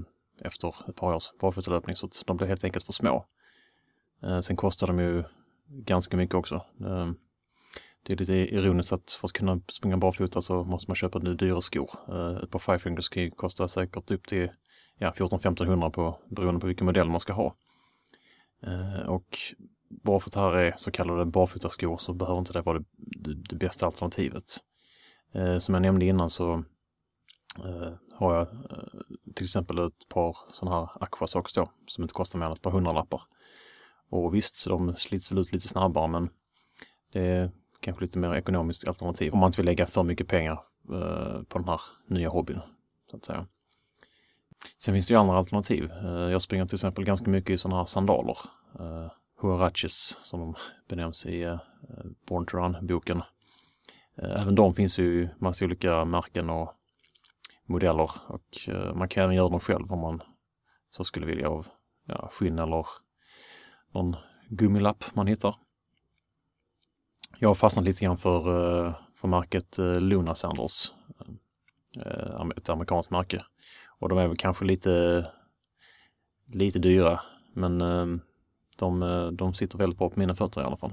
efter 0.43 0.75
ett 0.89 0.97
par 0.97 1.15
års 1.15 1.33
barfotalöpning 1.41 1.97
så 1.97 2.07
att 2.07 2.23
de 2.27 2.37
blev 2.37 2.49
helt 2.49 2.65
enkelt 2.65 2.85
för 2.85 2.93
små. 2.93 3.27
Eh, 4.23 4.41
sen 4.41 4.57
kostar 4.57 4.87
de 4.87 4.99
ju 4.99 5.25
ganska 5.69 6.17
mycket 6.17 6.35
också. 6.35 6.55
Eh, 6.81 7.11
det 8.03 8.13
är 8.13 8.17
lite 8.17 8.33
ironiskt 8.33 8.93
att 8.93 9.11
för 9.11 9.29
att 9.29 9.33
kunna 9.33 9.61
springa 9.69 9.97
barfota 9.97 10.43
så 10.43 10.65
måste 10.65 10.91
man 10.91 10.97
köpa 10.97 11.19
nu 11.19 11.35
dyra 11.35 11.61
skor. 11.61 11.91
Eh, 12.09 12.37
ett 12.43 12.51
par 12.51 12.59
Five 12.59 12.79
Fingers 12.79 13.09
kan 13.09 13.23
ju 13.23 13.31
kosta 13.31 13.69
säkert 13.69 14.11
upp 14.11 14.27
till 14.27 14.51
ja, 14.99 15.11
14-1500 15.11 15.91
på, 15.91 16.19
beroende 16.29 16.61
på 16.61 16.67
vilken 16.67 16.87
modell 16.87 17.09
man 17.09 17.21
ska 17.21 17.33
ha. 17.33 17.57
Eh, 18.63 19.09
och 19.09 19.39
barfota 19.89 20.41
här 20.41 20.55
är 20.55 20.75
så 20.77 20.91
kallade 20.91 21.25
barfotaskor 21.25 21.97
så 21.97 22.13
behöver 22.13 22.39
inte 22.39 22.53
det 22.53 22.61
vara 22.61 22.79
det, 22.79 22.85
det, 22.97 23.35
det 23.35 23.57
bästa 23.57 23.87
alternativet. 23.87 24.45
Eh, 25.35 25.59
som 25.59 25.75
jag 25.75 25.83
nämnde 25.83 26.07
innan 26.07 26.31
så 26.31 26.65
Eh, 27.59 27.93
har 28.13 28.35
jag 28.35 28.43
eh, 28.43 29.33
till 29.35 29.45
exempel 29.45 29.79
ett 29.79 30.09
par 30.09 30.37
sådana 30.51 30.77
här 30.77 31.03
Aquasox 31.03 31.53
då 31.53 31.71
som 31.87 32.05
inte 32.05 32.15
kostar 32.15 32.39
mer 32.39 32.47
än 32.47 32.53
ett 32.53 32.63
par 32.63 32.71
hundralappar. 32.71 33.23
Och 34.11 34.35
visst, 34.35 34.67
de 34.69 34.97
slits 34.97 35.33
väl 35.33 35.39
ut 35.39 35.53
lite 35.53 35.69
snabbare 35.69 36.09
men 36.09 36.31
det 37.13 37.21
är 37.21 37.51
kanske 37.81 38.05
lite 38.05 38.19
mer 38.19 38.35
ekonomiskt 38.35 38.89
alternativ 38.89 39.33
om 39.33 39.39
man 39.39 39.49
inte 39.49 39.61
vill 39.61 39.67
lägga 39.67 39.87
för 39.87 40.03
mycket 40.03 40.29
pengar 40.29 40.61
eh, 40.93 41.43
på 41.43 41.59
den 41.59 41.69
här 41.69 41.81
nya 42.07 42.29
hobbyn. 42.29 42.61
Så 43.11 43.17
att 43.17 43.25
säga. 43.25 43.47
Sen 44.79 44.95
finns 44.95 45.07
det 45.07 45.15
ju 45.15 45.21
andra 45.21 45.37
alternativ. 45.37 45.91
Eh, 45.91 46.31
jag 46.31 46.43
springer 46.43 46.67
till 46.67 46.77
exempel 46.77 47.05
ganska 47.05 47.31
mycket 47.31 47.51
i 47.51 47.59
sådana 47.59 47.77
här 47.77 47.85
sandaler. 47.85 48.39
Eh, 48.79 49.11
Huaraches 49.41 50.19
som 50.23 50.41
de 50.41 50.55
benämns 50.89 51.27
i 51.27 51.43
eh, 51.43 51.59
Born 52.29 52.47
to 52.47 52.57
Run-boken. 52.57 53.23
Eh, 54.17 54.43
även 54.43 54.55
de 54.55 54.75
finns 54.75 54.99
ju 54.99 55.23
i 55.23 55.29
massa 55.39 55.65
olika 55.65 56.05
märken 56.05 56.51
och 56.51 56.73
modeller 57.67 58.11
och 58.27 58.69
eh, 58.69 58.95
man 58.95 59.09
kan 59.09 59.25
även 59.25 59.37
göra 59.37 59.49
dem 59.49 59.61
själv 59.61 59.93
om 59.93 60.01
man 60.01 60.23
så 60.91 61.05
skulle 61.05 61.27
vilja 61.27 61.49
av 61.49 61.67
ja, 62.07 62.29
skinn 62.33 62.59
eller 62.59 62.87
någon 63.93 64.17
gummilapp 64.49 65.05
man 65.15 65.27
hittar. 65.27 65.57
Jag 67.39 67.49
har 67.49 67.55
fastnat 67.55 67.85
lite 67.85 68.05
grann 68.05 68.17
för, 68.17 68.39
eh, 68.87 68.95
för 69.15 69.29
märket 69.29 69.79
eh, 69.79 70.01
Luna 70.01 70.35
Sandals. 70.35 70.93
Ett 72.57 72.69
amerikanskt 72.69 73.11
märke. 73.11 73.45
Och 73.99 74.09
de 74.09 74.19
är 74.19 74.29
väl 74.29 74.37
kanske 74.37 74.65
lite, 74.65 75.27
lite 76.53 76.79
dyra 76.79 77.21
men 77.53 77.79
de, 78.79 79.01
de 79.33 79.55
sitter 79.55 79.79
väldigt 79.79 79.99
bra 79.99 80.11
på 80.11 80.21
mina 80.21 80.35
fötter 80.35 80.61
i 80.61 80.65
alla 80.65 80.77
fall. 80.77 80.93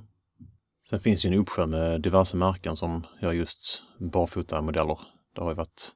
Sen 0.83 0.99
finns 0.99 1.25
ju 1.25 1.29
en 1.29 1.39
uppsjö 1.39 1.65
med 1.65 2.01
diverse 2.01 2.37
märken 2.37 2.75
som 2.75 3.03
gör 3.21 3.31
just 3.31 3.83
barfota-modeller. 3.99 4.99
Det 5.35 5.41
har 5.41 5.49
ju 5.49 5.55
varit 5.55 5.95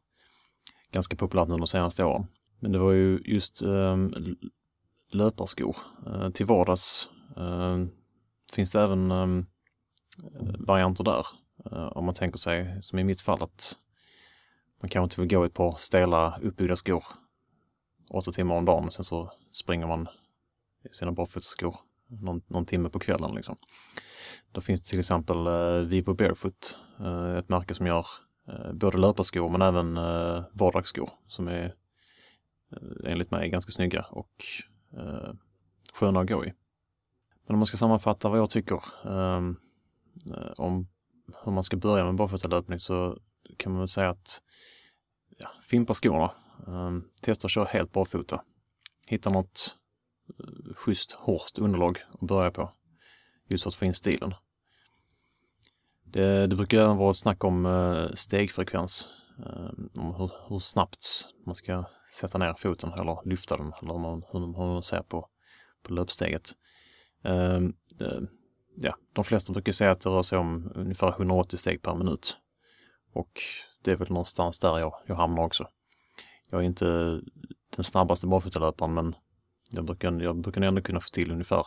ganska 0.95 1.15
populärt 1.15 1.47
nu 1.47 1.57
de 1.57 1.67
senaste 1.67 2.03
åren. 2.03 2.27
Men 2.59 2.71
det 2.71 2.79
var 2.79 2.91
ju 2.91 3.21
just 3.25 3.61
eh, 3.61 3.97
löparskor. 5.11 5.77
Eh, 6.07 6.29
till 6.29 6.45
vardags 6.45 7.09
eh, 7.37 7.85
finns 8.53 8.71
det 8.71 8.81
även 8.81 9.11
eh, 9.11 9.43
varianter 10.59 11.03
där. 11.03 11.25
Eh, 11.71 11.87
om 11.87 12.05
man 12.05 12.15
tänker 12.15 12.37
sig, 12.37 12.77
som 12.81 12.99
i 12.99 13.03
mitt 13.03 13.21
fall, 13.21 13.43
att 13.43 13.77
man 14.81 14.89
kanske 14.89 15.05
inte 15.05 15.21
vill 15.21 15.29
gå 15.29 15.45
i 15.45 15.47
ett 15.47 15.53
par 15.53 15.75
stela 15.77 16.39
uppbyggda 16.41 16.75
skor 16.75 17.03
åtta 18.09 18.31
timmar 18.31 18.55
om 18.55 18.65
dagen, 18.65 18.85
och 18.85 18.93
sen 18.93 19.05
så 19.05 19.31
springer 19.51 19.87
man 19.87 20.07
i 20.83 20.93
sina 20.93 21.11
barfotaskor 21.11 21.75
någon, 22.07 22.41
någon 22.47 22.65
timme 22.65 22.89
på 22.89 22.99
kvällen. 22.99 23.35
Liksom. 23.35 23.57
Då 24.51 24.61
finns 24.61 24.83
det 24.83 24.89
till 24.89 24.99
exempel 24.99 25.47
eh, 25.47 25.87
Vivo 25.87 26.13
Barefoot, 26.13 26.77
eh, 26.99 27.35
ett 27.37 27.49
märke 27.49 27.73
som 27.73 27.87
gör 27.87 28.05
Eh, 28.47 28.73
både 28.73 28.97
löparskor 28.97 29.49
men 29.49 29.61
även 29.61 29.97
eh, 29.97 30.43
vardagsskor 30.51 31.09
som 31.27 31.47
är 31.47 31.75
eh, 32.71 33.11
enligt 33.11 33.31
mig 33.31 33.49
ganska 33.49 33.71
snygga 33.71 34.05
och 34.09 34.45
eh, 34.97 35.33
sköna 35.93 36.19
att 36.19 36.27
gå 36.27 36.45
i. 36.45 36.53
Men 37.45 37.55
om 37.55 37.59
man 37.59 37.65
ska 37.65 37.77
sammanfatta 37.77 38.29
vad 38.29 38.39
jag 38.39 38.49
tycker 38.49 38.83
ehm, 39.05 39.55
eh, 40.35 40.51
om 40.57 40.87
hur 41.43 41.51
man 41.51 41.63
ska 41.63 41.77
börja 41.77 42.05
med 42.05 42.15
barfotalöpning 42.15 42.79
så 42.79 43.17
kan 43.57 43.71
man 43.71 43.79
väl 43.79 43.87
säga 43.87 44.09
att 44.09 44.41
ja, 45.37 45.49
fimpa 45.61 45.93
skorna. 45.93 46.31
Ehm, 46.67 47.03
testa 47.21 47.45
att 47.45 47.51
köra 47.51 47.65
helt 47.65 47.91
barfota. 47.91 48.41
Hitta 49.07 49.29
något 49.29 49.77
eh, 50.39 50.73
schysst, 50.75 51.11
hårt 51.11 51.57
underlag 51.57 52.03
att 52.11 52.27
börja 52.27 52.51
på. 52.51 52.71
Just 53.47 53.63
för 53.63 53.69
att 53.69 53.75
få 53.75 53.85
in 53.85 53.93
stilen. 53.93 54.33
Det, 56.15 56.47
det 56.47 56.55
brukar 56.55 56.77
även 56.77 56.97
vara 56.97 57.09
ett 57.09 57.17
snack 57.17 57.43
om 57.43 57.65
eh, 57.65 58.13
stegfrekvens. 58.13 59.09
Eh, 59.39 60.01
om 60.01 60.15
hur, 60.15 60.31
hur, 60.49 60.59
snabbt 60.59 61.05
man 61.45 61.55
ska 61.55 61.85
sätta 62.13 62.37
ner 62.37 62.53
foten 62.53 62.93
eller 62.93 63.29
lyfta 63.29 63.57
den 63.57 63.73
eller 63.81 63.93
hur 63.93 63.99
man, 63.99 64.23
hur, 64.31 64.39
man 64.39 64.83
ser 64.83 65.01
på, 65.01 65.29
på 65.83 65.93
löpsteget. 65.93 66.51
Ja, 68.75 68.95
de 69.13 69.23
flesta 69.23 69.53
brukar 69.53 69.71
säga 69.71 69.91
att 69.91 70.01
det 70.01 70.09
rör 70.09 70.21
sig 70.21 70.37
om 70.37 70.71
ungefär 70.75 71.09
180 71.09 71.57
steg 71.57 71.81
per 71.81 71.95
minut. 71.95 72.37
Och 73.13 73.41
det 73.83 73.91
är 73.91 73.95
väl 73.95 74.09
någonstans 74.09 74.59
där 74.59 74.79
jag, 74.79 74.93
jag 75.05 75.15
hamnar 75.15 75.43
också. 75.43 75.67
Jag 76.49 76.61
är 76.61 76.65
inte 76.65 76.85
den 77.75 77.83
snabbaste 77.83 78.27
barfotalöparen 78.27 78.93
men 78.93 79.15
jag 79.71 79.85
brukar, 79.85 80.21
jag 80.21 80.35
brukar 80.35 80.61
ändå 80.61 80.81
kunna 80.81 80.99
få 80.99 81.09
till 81.09 81.31
ungefär, 81.31 81.65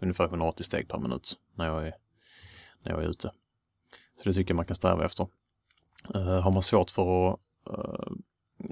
ungefär 0.00 0.24
180 0.24 0.64
steg 0.64 0.88
per 0.88 0.98
minut 0.98 1.38
när 1.54 1.66
jag 1.66 1.86
är, 1.86 1.94
när 2.82 2.92
jag 2.92 3.02
är 3.02 3.08
ute. 3.08 3.30
Så 4.16 4.28
det 4.28 4.32
tycker 4.32 4.50
jag 4.50 4.56
man 4.56 4.66
kan 4.66 4.76
sträva 4.76 5.04
efter. 5.04 5.28
Uh, 6.14 6.40
har 6.40 6.50
man 6.50 6.62
svårt 6.62 6.90
för 6.90 7.28
att 7.28 7.40
uh, 7.70 8.16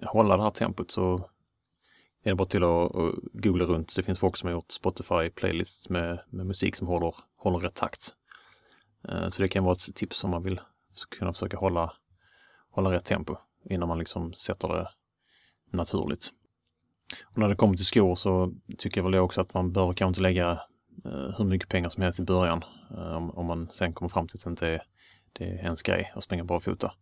hålla 0.06 0.36
det 0.36 0.42
här 0.42 0.50
tempot 0.50 0.90
så 0.90 1.14
är 2.22 2.30
det 2.30 2.34
bara 2.34 2.48
till 2.48 2.64
att, 2.64 2.96
att 2.96 3.14
googla 3.32 3.64
runt. 3.64 3.96
Det 3.96 4.02
finns 4.02 4.18
folk 4.18 4.36
som 4.36 4.46
har 4.46 4.52
gjort 4.52 4.70
Spotify 4.70 5.30
playlists 5.30 5.88
med, 5.88 6.20
med 6.30 6.46
musik 6.46 6.76
som 6.76 6.86
håller, 6.86 7.14
håller 7.36 7.58
rätt 7.58 7.74
takt. 7.74 8.14
Uh, 9.08 9.28
så 9.28 9.42
det 9.42 9.48
kan 9.48 9.64
vara 9.64 9.72
ett 9.72 9.94
tips 9.94 10.24
om 10.24 10.30
man 10.30 10.42
vill 10.42 10.60
kunna 11.18 11.32
försöka 11.32 11.56
hålla, 11.56 11.92
hålla 12.70 12.92
rätt 12.92 13.04
tempo 13.04 13.36
innan 13.70 13.88
man 13.88 13.98
liksom 13.98 14.32
sätter 14.32 14.68
det 14.68 14.88
naturligt. 15.70 16.32
Och 17.24 17.38
när 17.38 17.48
det 17.48 17.56
kommer 17.56 17.76
till 17.76 17.86
skor 17.86 18.14
så 18.14 18.52
tycker 18.78 18.98
jag 19.00 19.04
väl 19.10 19.14
också 19.14 19.40
att 19.40 19.54
man 19.54 19.72
bör 19.72 19.92
kanske 19.92 20.08
inte 20.08 20.20
lägga 20.20 20.60
hur 21.36 21.44
mycket 21.44 21.68
pengar 21.68 21.88
som 21.88 22.02
helst 22.02 22.20
i 22.20 22.22
början. 22.22 22.64
Om, 22.90 23.30
om, 23.30 23.46
man 23.46 23.68
sen 23.72 23.92
kommer 23.92 24.08
fram 24.08 24.28
till 24.28 24.38
att 24.38 24.44
det 24.44 24.50
inte 24.50 24.66
är, 24.68 24.82
det 25.32 25.44
är 25.44 25.54
ens 25.54 25.82
grej 25.82 26.12
att 26.14 26.24
springa 26.24 26.44
barfota. 26.44 26.92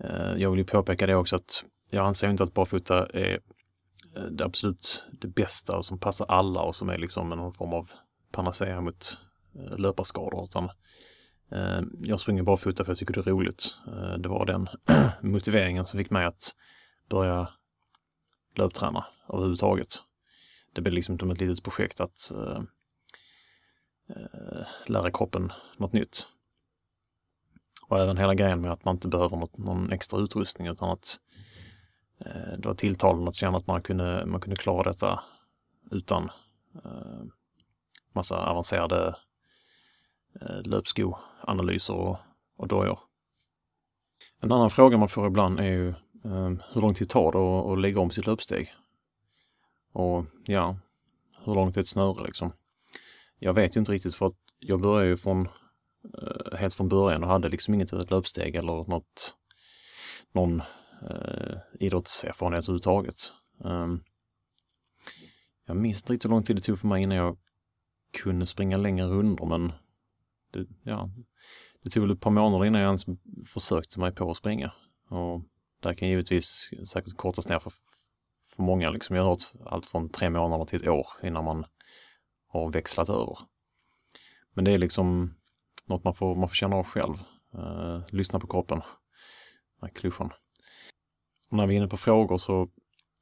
Eh, 0.00 0.34
jag 0.36 0.50
vill 0.50 0.58
ju 0.58 0.64
påpeka 0.64 1.06
det 1.06 1.14
också 1.14 1.36
att 1.36 1.64
jag 1.90 2.06
anser 2.06 2.28
inte 2.28 2.42
att 2.42 2.54
barfota 2.54 3.06
är 3.06 3.40
eh, 4.16 4.22
det 4.22 4.44
absolut 4.44 5.02
det 5.20 5.28
bästa 5.28 5.76
och 5.76 5.86
som 5.86 5.98
passar 5.98 6.26
alla 6.26 6.60
och 6.60 6.76
som 6.76 6.88
är 6.88 6.98
liksom 6.98 7.28
någon 7.28 7.52
form 7.52 7.72
av 7.72 7.90
panacea 8.32 8.80
mot 8.80 9.18
eh, 9.54 9.78
löparskador. 9.78 10.44
Utan, 10.44 10.70
jag 12.00 12.20
springer 12.20 12.42
barfota 12.42 12.84
för 12.84 12.90
jag 12.90 12.98
tycker 12.98 13.14
det 13.14 13.20
är 13.20 13.24
roligt. 13.24 13.76
det 14.18 14.28
var 14.28 14.46
den 14.46 14.68
motiveringen 15.32 15.84
som 15.84 15.98
fick 15.98 16.10
mig 16.10 16.24
att 16.24 16.54
börja 17.08 17.48
löpträna 18.54 19.06
överhuvudtaget. 19.28 19.88
Det 20.72 20.80
blir 20.80 20.92
liksom 20.92 21.18
som 21.18 21.30
ett 21.30 21.40
litet 21.40 21.64
projekt 21.64 22.00
att 22.00 22.32
lära 24.86 25.10
kroppen 25.10 25.52
något 25.76 25.92
nytt. 25.92 26.26
Och 27.88 27.98
även 27.98 28.16
hela 28.16 28.34
grejen 28.34 28.60
med 28.60 28.72
att 28.72 28.84
man 28.84 28.94
inte 28.94 29.08
behöver 29.08 29.36
något, 29.36 29.58
någon 29.58 29.92
extra 29.92 30.20
utrustning 30.20 30.66
utan 30.66 30.90
att 30.90 31.20
eh, 32.18 32.58
det 32.58 32.68
var 32.68 32.74
tilltalande 32.74 33.28
att 33.28 33.34
känna 33.34 33.56
att 33.56 33.66
man 33.66 33.82
kunde, 33.82 34.26
man 34.26 34.40
kunde 34.40 34.56
klara 34.56 34.90
detta 34.90 35.22
utan 35.90 36.30
eh, 36.84 37.24
massa 38.12 38.36
avancerade 38.36 39.16
eh, 40.40 40.62
löpskoanalyser 40.64 41.94
och, 41.94 42.18
och 42.56 42.68
dojor. 42.68 42.98
En 44.40 44.52
annan 44.52 44.70
fråga 44.70 44.98
man 44.98 45.08
får 45.08 45.26
ibland 45.26 45.60
är 45.60 45.64
ju 45.64 45.88
eh, 46.24 46.52
hur 46.72 46.80
lång 46.80 46.94
tid 46.94 47.08
tar 47.08 47.32
det 47.32 47.72
att 47.72 47.80
lägga 47.80 48.00
om 48.00 48.10
sitt 48.10 48.26
löpsteg? 48.26 48.74
Och 49.92 50.24
ja, 50.44 50.76
hur 51.44 51.54
långt 51.54 51.76
är 51.76 51.80
ett 51.80 51.88
snöre 51.88 52.24
liksom? 52.24 52.52
Jag 53.38 53.54
vet 53.54 53.76
ju 53.76 53.78
inte 53.78 53.92
riktigt 53.92 54.14
för 54.14 54.26
att 54.26 54.36
jag 54.58 54.80
börjar 54.80 55.06
ju 55.06 55.16
från 55.16 55.48
Eh, 56.14 56.58
helt 56.58 56.74
från 56.74 56.88
början 56.88 57.24
och 57.24 57.30
hade 57.30 57.48
liksom 57.48 57.74
inget 57.74 58.10
löpsteg 58.10 58.56
eller 58.56 58.90
något 58.90 59.36
någon 60.32 60.62
eh, 61.10 61.58
idrottserfarenhet 61.80 62.64
överhuvudtaget. 62.64 63.32
Um, 63.58 64.04
jag 65.66 65.76
minns 65.76 66.02
inte 66.02 66.12
riktigt 66.12 66.24
hur 66.24 66.30
lång 66.30 66.42
tid 66.42 66.56
det 66.56 66.62
tog 66.62 66.78
för 66.78 66.88
mig 66.88 67.02
innan 67.02 67.16
jag 67.16 67.38
kunde 68.12 68.46
springa 68.46 68.76
längre 68.76 69.06
rundor 69.06 69.46
men 69.46 69.72
det, 70.52 70.66
ja, 70.82 71.10
det 71.82 71.90
tog 71.90 72.02
väl 72.02 72.12
ett 72.12 72.20
par 72.20 72.30
månader 72.30 72.64
innan 72.64 72.80
jag 72.80 72.88
ens 72.88 73.06
försökte 73.46 74.00
mig 74.00 74.12
på 74.12 74.30
att 74.30 74.36
springa. 74.36 74.72
Och 75.08 75.42
där 75.80 75.94
kan 75.94 76.08
givetvis 76.08 76.70
säkert 76.92 77.16
kortas 77.16 77.48
ner 77.48 77.58
för, 77.58 77.72
för 78.56 78.62
många. 78.62 78.90
Liksom. 78.90 79.16
Jag 79.16 79.22
har 79.22 79.30
hört 79.30 79.42
allt 79.66 79.86
från 79.86 80.08
tre 80.08 80.30
månader 80.30 80.64
till 80.64 80.82
ett 80.82 80.88
år 80.88 81.06
innan 81.22 81.44
man 81.44 81.64
har 82.48 82.72
växlat 82.72 83.08
över. 83.08 83.38
Men 84.52 84.64
det 84.64 84.72
är 84.72 84.78
liksom 84.78 85.34
något 85.86 86.04
man 86.04 86.14
får, 86.14 86.34
man 86.34 86.48
får 86.48 86.54
känna 86.54 86.76
av 86.76 86.84
själv. 86.84 87.14
Eh, 87.54 88.00
lyssna 88.08 88.40
på 88.40 88.46
kroppen. 88.46 88.82
Den 89.80 89.90
klyschan. 89.90 90.30
Och 91.50 91.56
när 91.56 91.66
vi 91.66 91.74
är 91.74 91.78
inne 91.78 91.88
på 91.88 91.96
frågor 91.96 92.38
så 92.38 92.68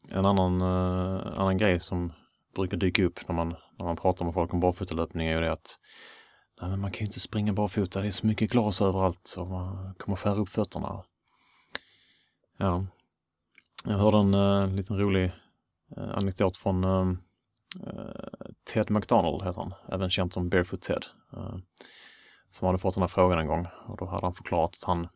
en 0.09 0.26
annan, 0.26 0.61
eh, 0.61 1.40
annan 1.40 1.59
grej 1.59 1.80
som 1.80 2.12
brukar 2.54 2.76
dyka 2.76 3.04
upp 3.04 3.28
när 3.28 3.35
man, 3.35 3.49
när 3.78 3.85
man 3.85 3.97
pratar 3.97 4.25
med 4.25 4.35
folk 4.35 4.52
om 4.52 4.61
barfotalöpning 4.61 5.26
är 5.28 5.35
ju 5.35 5.40
det 5.40 5.52
att 5.52 5.78
nej, 6.61 6.71
men 6.71 6.80
man 6.80 6.90
kan 6.90 7.00
ju 7.00 7.06
inte 7.06 7.21
springa 7.21 7.52
barfota, 7.52 8.00
det 8.00 8.06
är 8.06 8.11
så 8.11 8.26
mycket 8.26 8.50
glas 8.50 8.83
överallt 8.83 9.35
och 9.38 9.47
man 9.47 9.94
kommer 9.94 10.16
skära 10.16 10.35
upp 10.35 10.49
fötterna. 10.49 11.04
Ja. 12.59 12.87
Jag 13.85 13.99
hörde 13.99 14.16
en 14.16 14.35
uh, 14.35 14.76
liten 14.76 14.99
rolig 14.99 15.33
uh, 15.97 16.11
anekdot 16.16 16.56
från 16.56 16.85
uh, 16.85 17.14
Ted 18.73 18.90
McDonald, 18.90 19.42
heter 19.42 19.61
han, 19.61 19.75
även 19.88 20.11
känd 20.11 20.33
som 20.33 20.49
Barefoot 20.49 20.83
Ted 20.83 21.04
som 22.54 22.66
hade 22.66 22.78
fått 22.78 22.94
den 22.94 23.02
här 23.02 23.08
frågan 23.08 23.38
en 23.38 23.46
gång 23.46 23.66
och 23.87 23.96
då 23.96 24.06
hade 24.06 24.26
han 24.26 24.34
förklarat 24.34 24.70
att 24.70 24.84
han, 24.84 25.08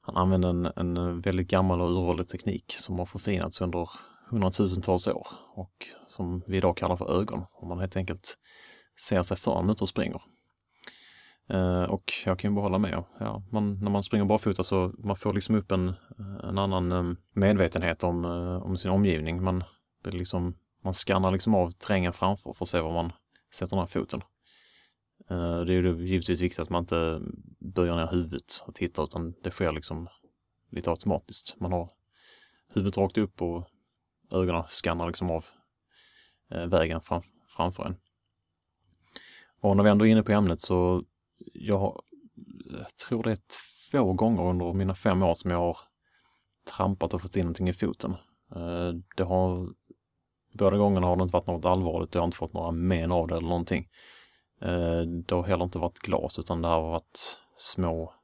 han 0.00 0.16
använde 0.16 0.48
en, 0.48 0.66
en 0.76 1.20
väldigt 1.20 1.48
gammal 1.48 1.80
och 1.80 1.90
uråldrig 1.90 2.28
teknik 2.28 2.74
som 2.78 2.98
har 2.98 3.06
förfinats 3.06 3.60
under 3.60 3.90
hundratusentals 4.30 5.08
år 5.08 5.26
och 5.54 5.86
som 6.06 6.42
vi 6.46 6.56
idag 6.56 6.76
kallar 6.76 6.96
för 6.96 7.20
ögon. 7.20 7.44
Om 7.52 7.68
man 7.68 7.78
helt 7.78 7.96
enkelt 7.96 8.38
ser 9.08 9.22
sig 9.22 9.36
för 9.36 9.54
när 9.54 9.62
man 9.62 9.70
ute 9.70 9.84
och 9.84 9.88
springer. 9.88 10.22
Eh, 11.48 11.82
och 11.82 12.12
jag 12.24 12.38
kan 12.38 12.50
ju 12.50 12.54
bara 12.54 12.62
hålla 12.62 12.78
med. 12.78 13.04
Ja, 13.20 13.42
man, 13.50 13.80
när 13.84 13.90
man 13.90 14.02
springer 14.02 14.24
barfota 14.24 14.64
så 14.64 14.92
man 14.98 15.16
får 15.16 15.34
liksom 15.34 15.54
upp 15.54 15.72
en, 15.72 15.94
en 16.42 16.58
annan 16.58 16.92
eh, 16.92 17.16
medvetenhet 17.34 18.04
om, 18.04 18.24
eh, 18.24 18.62
om 18.62 18.76
sin 18.76 18.90
omgivning. 18.90 19.42
Man, 19.42 19.64
liksom, 20.04 20.54
man 20.84 20.94
skannar 20.94 21.30
liksom 21.30 21.54
av 21.54 21.70
terrängen 21.70 22.12
framför 22.12 22.52
för 22.52 22.64
att 22.64 22.68
se 22.68 22.80
var 22.80 22.92
man 22.92 23.12
sätter 23.54 23.70
den 23.70 23.78
här 23.78 23.86
foten. 23.86 24.22
Eh, 25.32 25.60
det 25.64 25.72
är 25.72 25.82
ju 25.82 26.06
givetvis 26.06 26.40
viktigt 26.40 26.58
att 26.58 26.70
man 26.70 26.82
inte 26.82 27.20
böjer 27.58 27.96
ner 27.96 28.06
huvudet 28.06 28.62
och 28.66 28.74
tittar 28.74 29.04
utan 29.04 29.34
det 29.42 29.50
sker 29.50 29.72
liksom 29.72 30.08
lite 30.70 30.90
automatiskt. 30.90 31.60
Man 31.60 31.72
har 31.72 31.90
huvudet 32.68 32.96
rakt 32.96 33.18
upp 33.18 33.42
och 33.42 33.68
ögonen 34.30 34.64
skannar 34.68 35.06
liksom 35.06 35.30
av 35.30 35.46
eh, 36.50 36.66
vägen 36.66 37.00
fram, 37.00 37.22
framför 37.48 37.84
en. 37.84 37.96
Och 39.60 39.76
när 39.76 39.84
vi 39.84 39.90
ändå 39.90 40.06
är 40.06 40.10
inne 40.10 40.22
på 40.22 40.32
ämnet 40.32 40.60
så 40.60 41.04
jag, 41.52 42.02
jag 42.64 42.96
tror 42.96 43.22
det 43.22 43.32
är 43.32 43.38
två 43.90 44.12
gånger 44.12 44.42
under 44.42 44.72
mina 44.72 44.94
fem 44.94 45.22
år 45.22 45.34
som 45.34 45.50
jag 45.50 45.58
har 45.58 45.76
trampat 46.76 47.14
och 47.14 47.22
fått 47.22 47.36
in 47.36 47.44
någonting 47.44 47.68
i 47.68 47.72
foten. 47.72 48.10
Eh, 48.56 48.92
det 49.16 49.24
har, 49.24 49.68
båda 50.52 50.76
gångerna 50.76 51.06
har 51.06 51.16
det 51.16 51.22
inte 51.22 51.32
varit 51.32 51.46
något 51.46 51.64
allvarligt, 51.64 52.14
jag 52.14 52.22
har 52.22 52.26
inte 52.26 52.36
fått 52.36 52.52
några 52.52 52.70
men 52.70 53.12
av 53.12 53.28
det 53.28 53.36
eller 53.36 53.48
någonting. 53.48 53.88
Eh, 54.62 55.00
det 55.00 55.34
har 55.34 55.42
heller 55.42 55.64
inte 55.64 55.78
varit 55.78 55.98
glas 55.98 56.38
utan 56.38 56.62
det 56.62 56.68
har 56.68 56.82
varit 56.82 57.40
små 57.56 58.14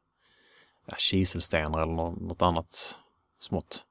ja, 0.86 0.94
kiselstenar 0.98 1.82
eller 1.82 1.92
något 1.92 2.42
annat 2.42 2.98
smått. 3.38 3.84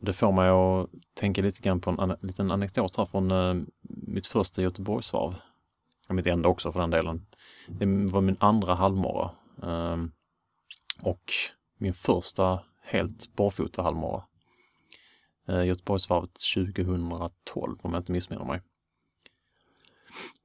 Det 0.00 0.12
får 0.12 0.32
mig 0.32 0.48
att 0.48 0.90
tänka 1.14 1.42
lite 1.42 1.60
grann 1.60 1.80
på 1.80 1.90
en, 1.90 2.00
an 2.00 2.16
liten 2.20 2.50
anekdot 2.50 2.96
här 2.96 3.04
från 3.04 3.30
eh, 3.30 3.54
mitt 3.82 4.26
första 4.26 4.62
Göteborgsvarv 4.62 5.34
mitt 6.14 6.26
enda 6.26 6.48
också 6.48 6.72
för 6.72 6.80
den 6.80 6.90
delen. 6.90 7.26
Det 7.66 8.12
var 8.12 8.20
min 8.20 8.36
andra 8.40 8.74
halvmara. 8.74 9.30
Ehm, 9.62 10.12
och 11.02 11.32
min 11.76 11.94
första 11.94 12.60
helt 12.82 13.36
barfota 13.36 13.82
halvmara. 13.82 14.24
Eh, 15.48 15.64
Göteborgsvarvet 15.64 16.34
2012 16.54 17.76
om 17.82 17.92
jag 17.92 18.00
inte 18.00 18.12
missminner 18.12 18.44
mig. 18.44 18.60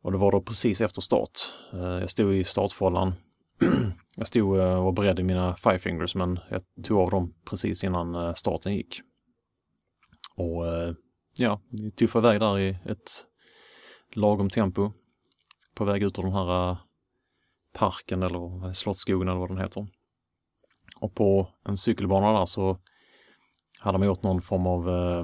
Och 0.02 0.12
det 0.12 0.18
var 0.18 0.32
då 0.32 0.42
precis 0.42 0.82
efter 0.82 1.02
start. 1.02 1.32
Eh, 1.74 1.80
jag 1.80 2.10
stod 2.10 2.34
i 2.34 2.44
startfållan. 2.44 3.14
jag 4.16 4.28
stod 4.28 4.60
eh, 4.60 4.76
och 4.76 4.84
var 4.84 4.92
beredd 4.92 5.20
i 5.20 5.24
mina 5.24 5.56
five 5.56 5.80
fingers 5.80 6.16
men 6.16 6.40
jag 6.50 6.62
tog 6.84 6.98
av 6.98 7.10
dem 7.10 7.34
precis 7.50 7.84
innan 7.84 8.16
eh, 8.16 8.34
starten 8.34 8.76
gick. 8.76 9.02
Och 10.38 10.64
ja, 11.38 11.62
vi 11.70 11.92
tuffade 11.92 12.28
iväg 12.28 12.40
där 12.40 12.60
i 12.60 12.70
ett 12.86 13.12
lagom 14.14 14.50
tempo 14.50 14.92
på 15.76 15.86
väg 15.86 16.04
ut 16.04 16.20
ur 16.20 16.24
den 16.24 16.34
här 16.34 16.78
parken 17.74 18.24
eller 18.24 18.74
Slottsskogen 18.74 19.28
eller 19.28 19.40
vad 19.40 19.50
den 19.50 19.58
heter. 19.58 19.88
Och 21.00 21.16
på 21.16 21.48
en 21.66 21.78
cykelbana 21.78 22.40
där 22.40 22.46
så 22.46 22.78
hade 23.80 23.98
man 23.98 24.08
gjort 24.08 24.24
någon 24.24 24.42
form 24.42 24.68
av 24.68 24.90
eh, 24.90 25.24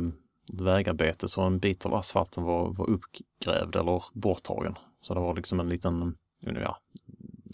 vägarbete 0.54 1.28
så 1.28 1.42
en 1.42 1.60
bit 1.60 1.86
av 1.86 1.96
asfalten 1.96 2.44
var, 2.44 2.74
var 2.74 2.90
uppgrävd 2.90 3.76
eller 3.76 4.04
borttagen. 4.14 4.76
Så 5.02 5.14
det 5.14 5.20
var 5.20 5.36
liksom 5.36 5.60
en 5.60 5.70
liten, 5.70 6.18
ja, 6.40 6.78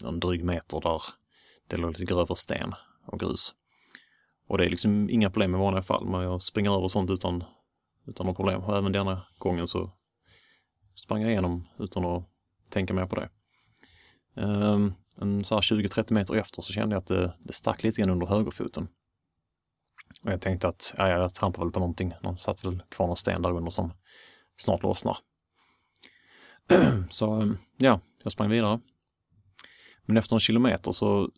en 0.04 0.20
dryg 0.20 0.44
meter 0.44 0.82
där 0.82 1.02
det 1.68 1.78
låg 1.78 1.92
lite 1.92 2.06
grövre 2.06 2.36
sten 2.36 2.74
och 3.06 3.20
grus. 3.20 3.54
Och 4.48 4.58
det 4.58 4.66
är 4.66 4.70
liksom 4.70 5.10
inga 5.10 5.30
problem 5.30 5.56
i 5.56 5.58
vanliga 5.58 5.84
fall, 5.84 6.06
men 6.06 6.22
jag 6.22 6.42
springer 6.42 6.78
över 6.78 6.88
sånt 6.88 7.12
utan, 7.12 7.44
utan 8.06 8.26
några 8.26 8.36
problem. 8.36 8.64
Och 8.64 8.78
även 8.78 8.92
denna 8.92 9.28
gången 9.38 9.68
så 9.68 9.92
sprang 10.96 11.22
jag 11.22 11.32
igenom 11.32 11.68
utan 11.80 12.06
att 12.06 12.24
tänka 12.70 12.94
mer 12.94 13.06
på 13.06 13.16
det. 13.16 13.30
Um, 14.42 14.94
en 15.22 15.44
så 15.44 15.56
här 15.56 15.62
20-30 15.62 16.14
meter 16.14 16.36
efter 16.36 16.62
så 16.62 16.74
kände 16.74 16.96
jag 16.96 17.02
att 17.02 17.08
det, 17.08 17.34
det 17.40 17.54
stack 17.54 17.84
lite 17.84 18.02
grann 18.02 18.10
under 18.10 18.28
högerfoten. 18.28 18.88
Och 20.28 20.34
jag 20.34 20.42
tänkte 20.42 20.68
att 20.68 20.94
ja, 20.98 21.10
jag 21.10 21.34
trampar 21.34 21.64
väl 21.64 21.72
på 21.72 21.80
någonting. 21.80 22.14
Någon 22.22 22.38
satt 22.38 22.66
väl 22.66 22.84
kvar 22.90 23.08
någon 23.08 23.18
sten 23.18 23.42
där 23.42 23.52
under 23.52 23.72
som 23.72 23.94
snart 24.58 24.84
lossnar. 24.84 25.18
så 27.10 27.54
ja, 27.78 28.00
jag 28.24 28.32
sprang 28.32 28.50
vidare. 28.50 28.80
Men 30.06 30.18
efter 30.18 30.36
en 30.36 30.40
kilometer 30.40 30.92
så 30.92 31.32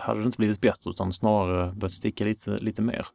hade 0.00 0.20
det 0.20 0.26
inte 0.26 0.38
blivit 0.38 0.60
bättre 0.60 0.90
utan 0.90 1.12
snarare 1.12 1.72
börjat 1.72 1.92
sticka 1.92 2.24
lite, 2.24 2.50
lite 2.50 2.82
mer. 2.82 3.06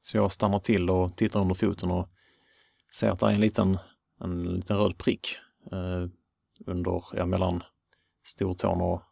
Så 0.00 0.16
jag 0.16 0.32
stannar 0.32 0.58
till 0.58 0.90
och 0.90 1.16
tittar 1.16 1.40
under 1.40 1.54
foten 1.54 1.90
och 1.90 2.08
ser 2.92 3.10
att 3.10 3.20
det 3.20 3.26
är 3.26 3.30
en 3.30 3.40
liten, 3.40 3.78
en 4.20 4.42
liten 4.42 4.76
röd 4.76 4.98
prick 4.98 5.38
eh, 5.72 6.10
under, 6.66 7.04
ja, 7.12 7.26
mellan 7.26 7.62
stortån 8.24 8.80
och 8.80 9.02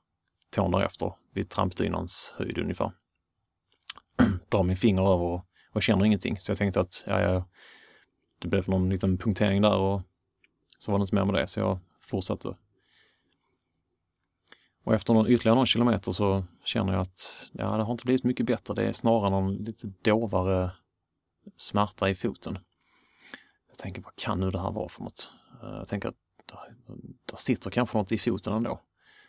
tån 0.50 0.70
därefter, 0.70 1.12
vid 1.32 1.50
trampdynans 1.50 2.34
höjd 2.38 2.58
ungefär. 2.58 2.92
Drar 4.48 4.62
min 4.62 4.76
finger 4.76 5.02
över 5.02 5.24
och, 5.24 5.46
och 5.72 5.82
känner 5.82 6.04
ingenting, 6.04 6.38
så 6.38 6.50
jag 6.50 6.58
tänkte 6.58 6.80
att 6.80 7.04
ja, 7.06 7.20
jag, 7.20 7.44
det 8.38 8.48
blev 8.48 8.68
någon 8.68 8.90
liten 8.90 9.18
punktering 9.18 9.62
där 9.62 9.76
och 9.76 10.02
så 10.78 10.92
var 10.92 10.98
det 10.98 11.02
inte 11.02 11.14
mer 11.14 11.24
med 11.24 11.34
det, 11.34 11.46
så 11.46 11.60
jag 11.60 11.78
fortsatte. 12.00 12.56
Och 14.84 14.94
efter 14.94 15.14
någon, 15.14 15.26
ytterligare 15.26 15.56
någon 15.56 15.66
kilometer 15.66 16.12
så 16.12 16.44
känner 16.64 16.92
jag 16.92 17.02
att 17.02 17.50
ja, 17.52 17.76
det 17.76 17.82
har 17.82 17.92
inte 17.92 18.04
blivit 18.04 18.24
mycket 18.24 18.46
bättre. 18.46 18.74
Det 18.74 18.82
är 18.82 18.92
snarare 18.92 19.30
någon 19.30 19.54
lite 19.54 19.92
dovare 20.02 20.70
smärta 21.56 22.10
i 22.10 22.14
foten. 22.14 22.58
Jag 23.68 23.78
tänker, 23.78 24.02
vad 24.02 24.16
kan 24.16 24.40
nu 24.40 24.50
det 24.50 24.60
här 24.60 24.70
vara 24.70 24.88
för 24.88 25.02
något? 25.02 25.30
Eh, 25.62 25.68
jag 25.68 25.88
tänker 25.88 26.08
att 26.08 26.14
där 27.26 27.36
sitter 27.36 27.70
kanske 27.70 27.98
något 27.98 28.12
i 28.12 28.18
foten 28.18 28.52
ändå. 28.52 28.80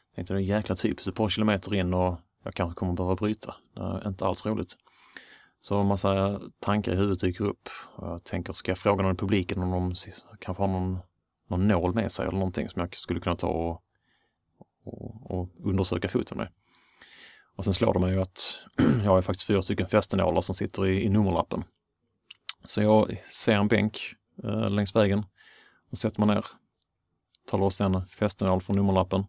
Jag 0.10 0.16
tänkte 0.16 0.34
det 0.34 0.40
är 0.40 0.42
jäkla 0.42 0.76
typiskt 0.76 1.08
ett 1.08 1.16
par 1.16 1.30
kilometer 1.30 1.74
in 1.74 1.94
och 1.94 2.20
jag 2.46 2.54
kanske 2.54 2.80
kommer 2.80 2.94
behöva 2.94 3.16
bryta. 3.16 3.56
Det 3.74 3.82
är 3.82 4.08
inte 4.08 4.26
alls 4.26 4.46
roligt. 4.46 4.78
Så 5.62 5.78
en 5.78 5.88
massa 5.88 6.42
tankar 6.60 6.94
i 6.94 6.96
huvudet 6.96 7.20
dyker 7.20 7.44
upp. 7.46 7.70
Jag 7.98 8.24
tänker, 8.24 8.54
ska 8.54 8.72
jag 8.72 8.78
fråga 8.78 9.04
någon 9.04 9.14
i 9.14 9.18
publiken 9.18 9.64
om 9.64 9.72
de 9.72 9.94
kanske 10.40 10.64
har 10.64 10.68
någon, 10.68 11.00
någon 11.48 11.68
nål 11.68 11.94
med 11.94 12.12
sig 12.12 12.28
eller 12.28 12.38
någonting 12.38 12.70
som 12.70 12.80
jag 12.80 12.96
skulle 12.96 13.20
kunna 13.20 13.36
ta 13.36 13.48
och, 13.48 13.82
och, 14.84 15.32
och 15.32 15.50
undersöka 15.64 16.08
foten 16.08 16.38
med. 16.38 16.48
Och 17.56 17.64
sen 17.64 17.74
slår 17.74 17.94
det 17.94 18.00
mig 18.00 18.14
ju 18.14 18.22
att 18.22 18.60
jag 19.04 19.12
har 19.12 19.22
faktiskt 19.22 19.48
fyra 19.48 19.62
stycken 19.62 19.88
fästenålar 19.88 20.42
som 20.42 20.56
sitter 20.56 20.88
i, 20.88 21.06
i 21.06 21.10
nummerlappen. 21.10 21.64
Så 22.66 22.82
jag 22.82 23.22
ser 23.34 23.56
en 23.56 23.68
bänk 23.68 24.00
eh, 24.44 24.70
längs 24.70 24.96
vägen 24.96 25.26
och 25.92 25.98
sätter 25.98 26.26
mig 26.26 26.36
ner, 26.36 26.46
tar 27.46 27.58
loss 27.58 27.82
en 27.82 28.08
fästenål 28.08 28.62
från 28.62 28.76
nummerlappen 28.76 29.24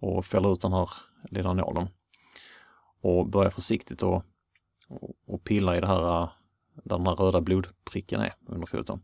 och 0.00 0.24
fäller 0.24 0.52
ut 0.52 0.60
den 0.60 0.72
här 0.72 0.90
lilla 1.30 1.52
nålen. 1.52 1.88
Och 3.06 3.26
börjar 3.26 3.50
försiktigt 3.50 4.02
och, 4.02 4.24
och, 4.88 5.10
och 5.26 5.44
pilla 5.44 5.76
i 5.76 5.80
det 5.80 5.86
här, 5.86 6.00
där 6.84 6.98
den 6.98 7.06
här 7.06 7.14
röda 7.14 7.40
blodpricken 7.40 8.20
är 8.20 8.34
under 8.46 8.66
foten. 8.66 9.00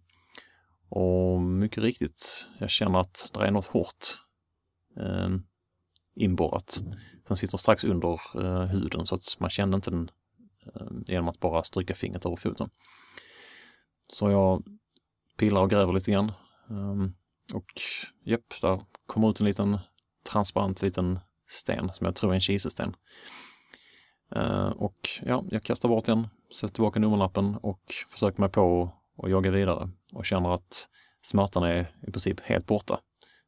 Och 0.89 1.41
mycket 1.43 1.83
riktigt, 1.83 2.49
jag 2.59 2.71
känner 2.71 3.01
att 3.01 3.31
det 3.35 3.47
är 3.47 3.51
något 3.51 3.65
hårt 3.65 4.21
eh, 4.97 5.29
inborrat. 6.15 6.83
Den 7.29 7.37
sitter 7.37 7.59
strax 7.59 7.85
under 7.85 8.21
eh, 8.35 8.63
huden 8.63 9.07
så 9.07 9.15
att 9.15 9.37
man 9.39 9.51
kände 9.51 9.75
inte 9.75 9.91
den 9.91 10.09
eh, 10.75 10.87
genom 11.07 11.29
att 11.29 11.41
bara 11.41 11.63
stryka 11.63 11.95
fingret 11.95 12.27
över 12.27 12.37
foten. 12.37 12.71
Så 14.09 14.31
jag 14.31 14.65
pillar 15.37 15.61
och 15.61 15.71
gräver 15.71 15.93
lite 15.93 16.11
grann. 16.11 16.33
Eh, 16.71 17.07
och 17.55 17.81
japp, 18.25 18.55
där 18.61 18.85
kommer 19.07 19.31
ut 19.31 19.41
en 19.41 19.47
liten 19.47 19.79
transparent 20.31 20.83
liten 20.83 21.19
sten 21.49 21.93
som 21.93 22.05
jag 22.05 22.15
tror 22.15 22.31
är 22.31 22.35
en 22.35 22.41
kiselsten. 22.41 22.97
Eh, 24.37 24.69
och 24.69 25.09
ja, 25.23 25.45
jag 25.51 25.63
kastar 25.63 25.89
bort 25.89 26.05
den, 26.05 26.29
sätter 26.55 26.75
tillbaka 26.75 27.01
nummerlappen 27.01 27.57
och 27.57 27.95
försöker 28.09 28.41
mig 28.41 28.51
på 28.51 28.91
att 29.23 29.31
jaga 29.31 29.51
vidare 29.51 29.91
och 30.13 30.27
känner 30.27 30.55
att 30.55 30.89
smärtan 31.23 31.63
är 31.63 31.97
i 32.07 32.11
princip 32.11 32.41
helt 32.41 32.67
borta. 32.67 33.01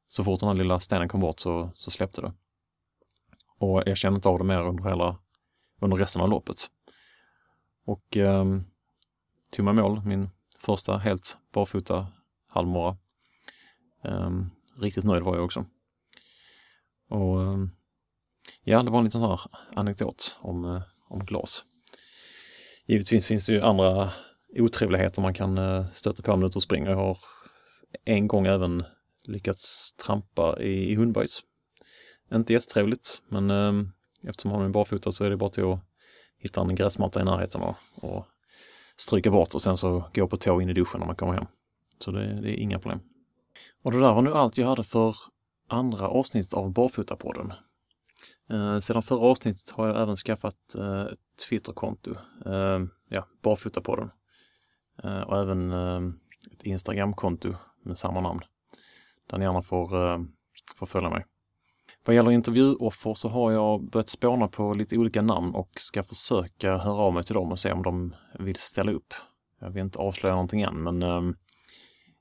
Så 0.08 0.24
fort 0.24 0.40
den 0.40 0.48
här 0.48 0.56
lilla 0.56 0.80
stenen 0.80 1.08
kom 1.08 1.20
bort 1.20 1.40
så, 1.40 1.70
så 1.74 1.90
släppte 1.90 2.20
det. 2.20 2.32
Och 3.58 3.82
jag 3.86 3.96
kände 3.96 4.16
inte 4.16 4.28
av 4.28 4.38
det 4.38 4.44
mer 4.44 4.62
under 4.62 4.84
hela, 4.84 5.18
under 5.80 5.96
resten 5.96 6.22
av 6.22 6.28
loppet. 6.28 6.70
Och 7.84 8.16
eh, 8.16 8.44
tog 9.50 9.64
mig 9.64 9.74
mål, 9.74 10.02
min 10.04 10.30
första 10.60 10.98
helt 10.98 11.38
barfota 11.52 12.06
halvmara. 12.46 12.96
Eh, 14.04 14.30
riktigt 14.80 15.04
nöjd 15.04 15.22
var 15.22 15.34
jag 15.34 15.44
också. 15.44 15.64
Och 17.08 17.42
eh, 17.42 17.56
ja, 18.64 18.82
det 18.82 18.90
var 18.90 18.98
en 18.98 19.04
liten 19.04 19.20
sån 19.20 19.30
här 19.30 19.40
anekdot 19.74 20.38
om, 20.40 20.64
eh, 20.64 20.82
om 21.08 21.24
glas. 21.24 21.64
Givetvis 22.86 23.26
finns 23.26 23.46
det 23.46 23.52
ju 23.52 23.60
andra 23.60 24.10
otrevligheter 24.58 25.22
man 25.22 25.34
kan 25.34 25.58
eh, 25.58 25.86
stöta 25.94 26.22
på 26.22 26.32
om 26.32 26.40
du 26.40 26.46
ute 26.46 26.58
och 26.58 26.62
springer. 26.62 26.90
Jag 26.90 26.96
har 26.96 27.18
en 28.04 28.28
gång 28.28 28.46
även 28.46 28.84
lyckats 29.24 29.92
trampa 29.92 30.60
i, 30.60 30.92
i 30.92 30.94
hundbajs. 30.94 31.42
Inte 32.32 32.52
jättetrevligt, 32.52 33.22
men 33.28 33.50
eh, 33.50 33.72
eftersom 34.28 34.50
man 34.50 34.62
är 34.62 34.68
barfota 34.68 35.12
så 35.12 35.24
är 35.24 35.30
det 35.30 35.36
bara 35.36 35.50
till 35.50 35.64
att 35.64 35.80
hitta 36.38 36.60
en 36.60 36.74
gräsmatta 36.74 37.20
i 37.20 37.24
närheten 37.24 37.60
och, 37.60 37.76
och 38.02 38.26
stryka 38.96 39.30
bort 39.30 39.54
och 39.54 39.62
sen 39.62 39.76
så 39.76 40.04
gå 40.14 40.28
på 40.28 40.36
tå 40.36 40.60
in 40.60 40.70
i 40.70 40.72
duschen 40.72 41.00
när 41.00 41.06
man 41.06 41.16
kommer 41.16 41.32
hem. 41.32 41.46
Så 41.98 42.10
det, 42.10 42.40
det 42.40 42.50
är 42.50 42.56
inga 42.56 42.78
problem. 42.78 43.00
Och 43.82 43.92
det 43.92 44.00
där 44.00 44.14
var 44.14 44.22
nu 44.22 44.32
allt 44.32 44.58
jag 44.58 44.66
hade 44.66 44.84
för 44.84 45.16
andra 45.68 46.08
avsnittet 46.08 46.54
av 46.54 46.72
Barfotapodden. 46.72 47.52
Eh, 48.50 48.78
sedan 48.78 49.02
förra 49.02 49.20
avsnittet 49.20 49.70
har 49.70 49.86
jag 49.86 50.02
även 50.02 50.16
skaffat 50.16 50.74
eh, 50.78 51.02
ett 51.02 51.18
Twitterkonto, 51.48 52.10
eh, 52.46 52.80
ja, 53.08 53.26
Barfotapodden. 53.42 54.10
Eh, 55.02 55.20
och 55.20 55.38
även 55.38 55.72
eh, 55.72 56.00
ett 56.52 56.62
Instagramkonto 56.62 57.54
med 57.82 57.98
samma 57.98 58.20
namn. 58.20 58.40
Där 59.30 59.38
ni 59.38 59.44
gärna 59.44 59.62
får, 59.62 60.06
eh, 60.06 60.18
får 60.76 60.86
följa 60.86 61.10
mig. 61.10 61.24
Vad 62.06 62.16
gäller 62.16 62.30
intervjuoffer 62.30 63.14
så 63.14 63.28
har 63.28 63.52
jag 63.52 63.90
börjat 63.90 64.08
spåna 64.08 64.48
på 64.48 64.74
lite 64.74 64.98
olika 64.98 65.22
namn 65.22 65.54
och 65.54 65.70
ska 65.76 66.02
försöka 66.02 66.76
höra 66.76 66.96
av 66.96 67.14
mig 67.14 67.24
till 67.24 67.34
dem 67.34 67.52
och 67.52 67.58
se 67.58 67.72
om 67.72 67.82
de 67.82 68.14
vill 68.38 68.56
ställa 68.56 68.92
upp. 68.92 69.14
Jag 69.60 69.70
vill 69.70 69.82
inte 69.82 69.98
avslöja 69.98 70.34
någonting 70.34 70.62
än 70.62 70.82
men 70.82 71.02
eh, 71.02 71.22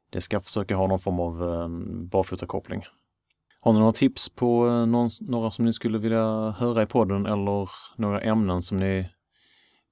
det 0.10 0.22
ska 0.22 0.40
försöka 0.40 0.76
ha 0.76 0.88
någon 0.88 1.00
form 1.00 1.20
av 1.20 1.44
eh, 1.44 1.68
barfotakoppling. 2.06 2.84
Har 3.64 3.74
ni 3.74 3.80
några 3.80 3.92
tips 3.92 4.30
på 4.30 4.68
eh, 4.68 4.86
någon, 4.86 5.10
några 5.22 5.52
som 5.52 5.66
ni 5.66 5.74
skulle 5.74 5.98
vilja 5.98 6.50
höra 6.50 6.84
i 6.84 6.86
podden 6.86 7.26
eller 7.26 7.70
några 7.96 8.22
ämnen 8.22 8.62
som 8.62 8.78
ni 8.78 9.10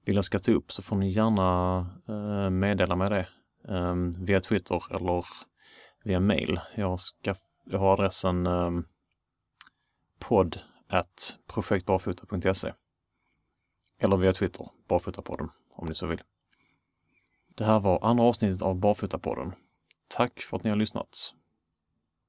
vill 0.04 0.14
jag 0.14 0.24
ska 0.24 0.38
ta 0.38 0.52
upp 0.52 0.72
så 0.72 0.82
får 0.82 0.96
ni 0.96 1.12
gärna 1.12 1.78
eh, 2.08 2.50
meddela 2.50 2.96
mig 2.96 3.10
det 3.10 3.26
eh, 3.68 3.94
via 4.18 4.40
Twitter 4.40 4.94
eller 4.94 5.26
via 6.04 6.20
mail. 6.20 6.60
Jag, 6.74 7.00
ska, 7.00 7.34
jag 7.64 7.78
har 7.78 7.92
adressen 7.92 8.46
eh, 8.46 8.70
podd 10.18 10.60
at 10.88 11.36
projektbarfota.se 11.46 12.72
eller 13.98 14.16
via 14.16 14.32
Twitter, 14.32 14.68
Barfotapodden, 14.88 15.48
om 15.74 15.88
ni 15.88 15.94
så 15.94 16.06
vill. 16.06 16.22
Det 17.54 17.64
här 17.64 17.80
var 17.80 17.98
andra 18.02 18.24
avsnittet 18.24 18.62
av 18.62 18.76
Barfotapodden. 18.80 19.52
Tack 20.08 20.40
för 20.40 20.56
att 20.56 20.64
ni 20.64 20.70
har 20.70 20.76
lyssnat. 20.76 21.34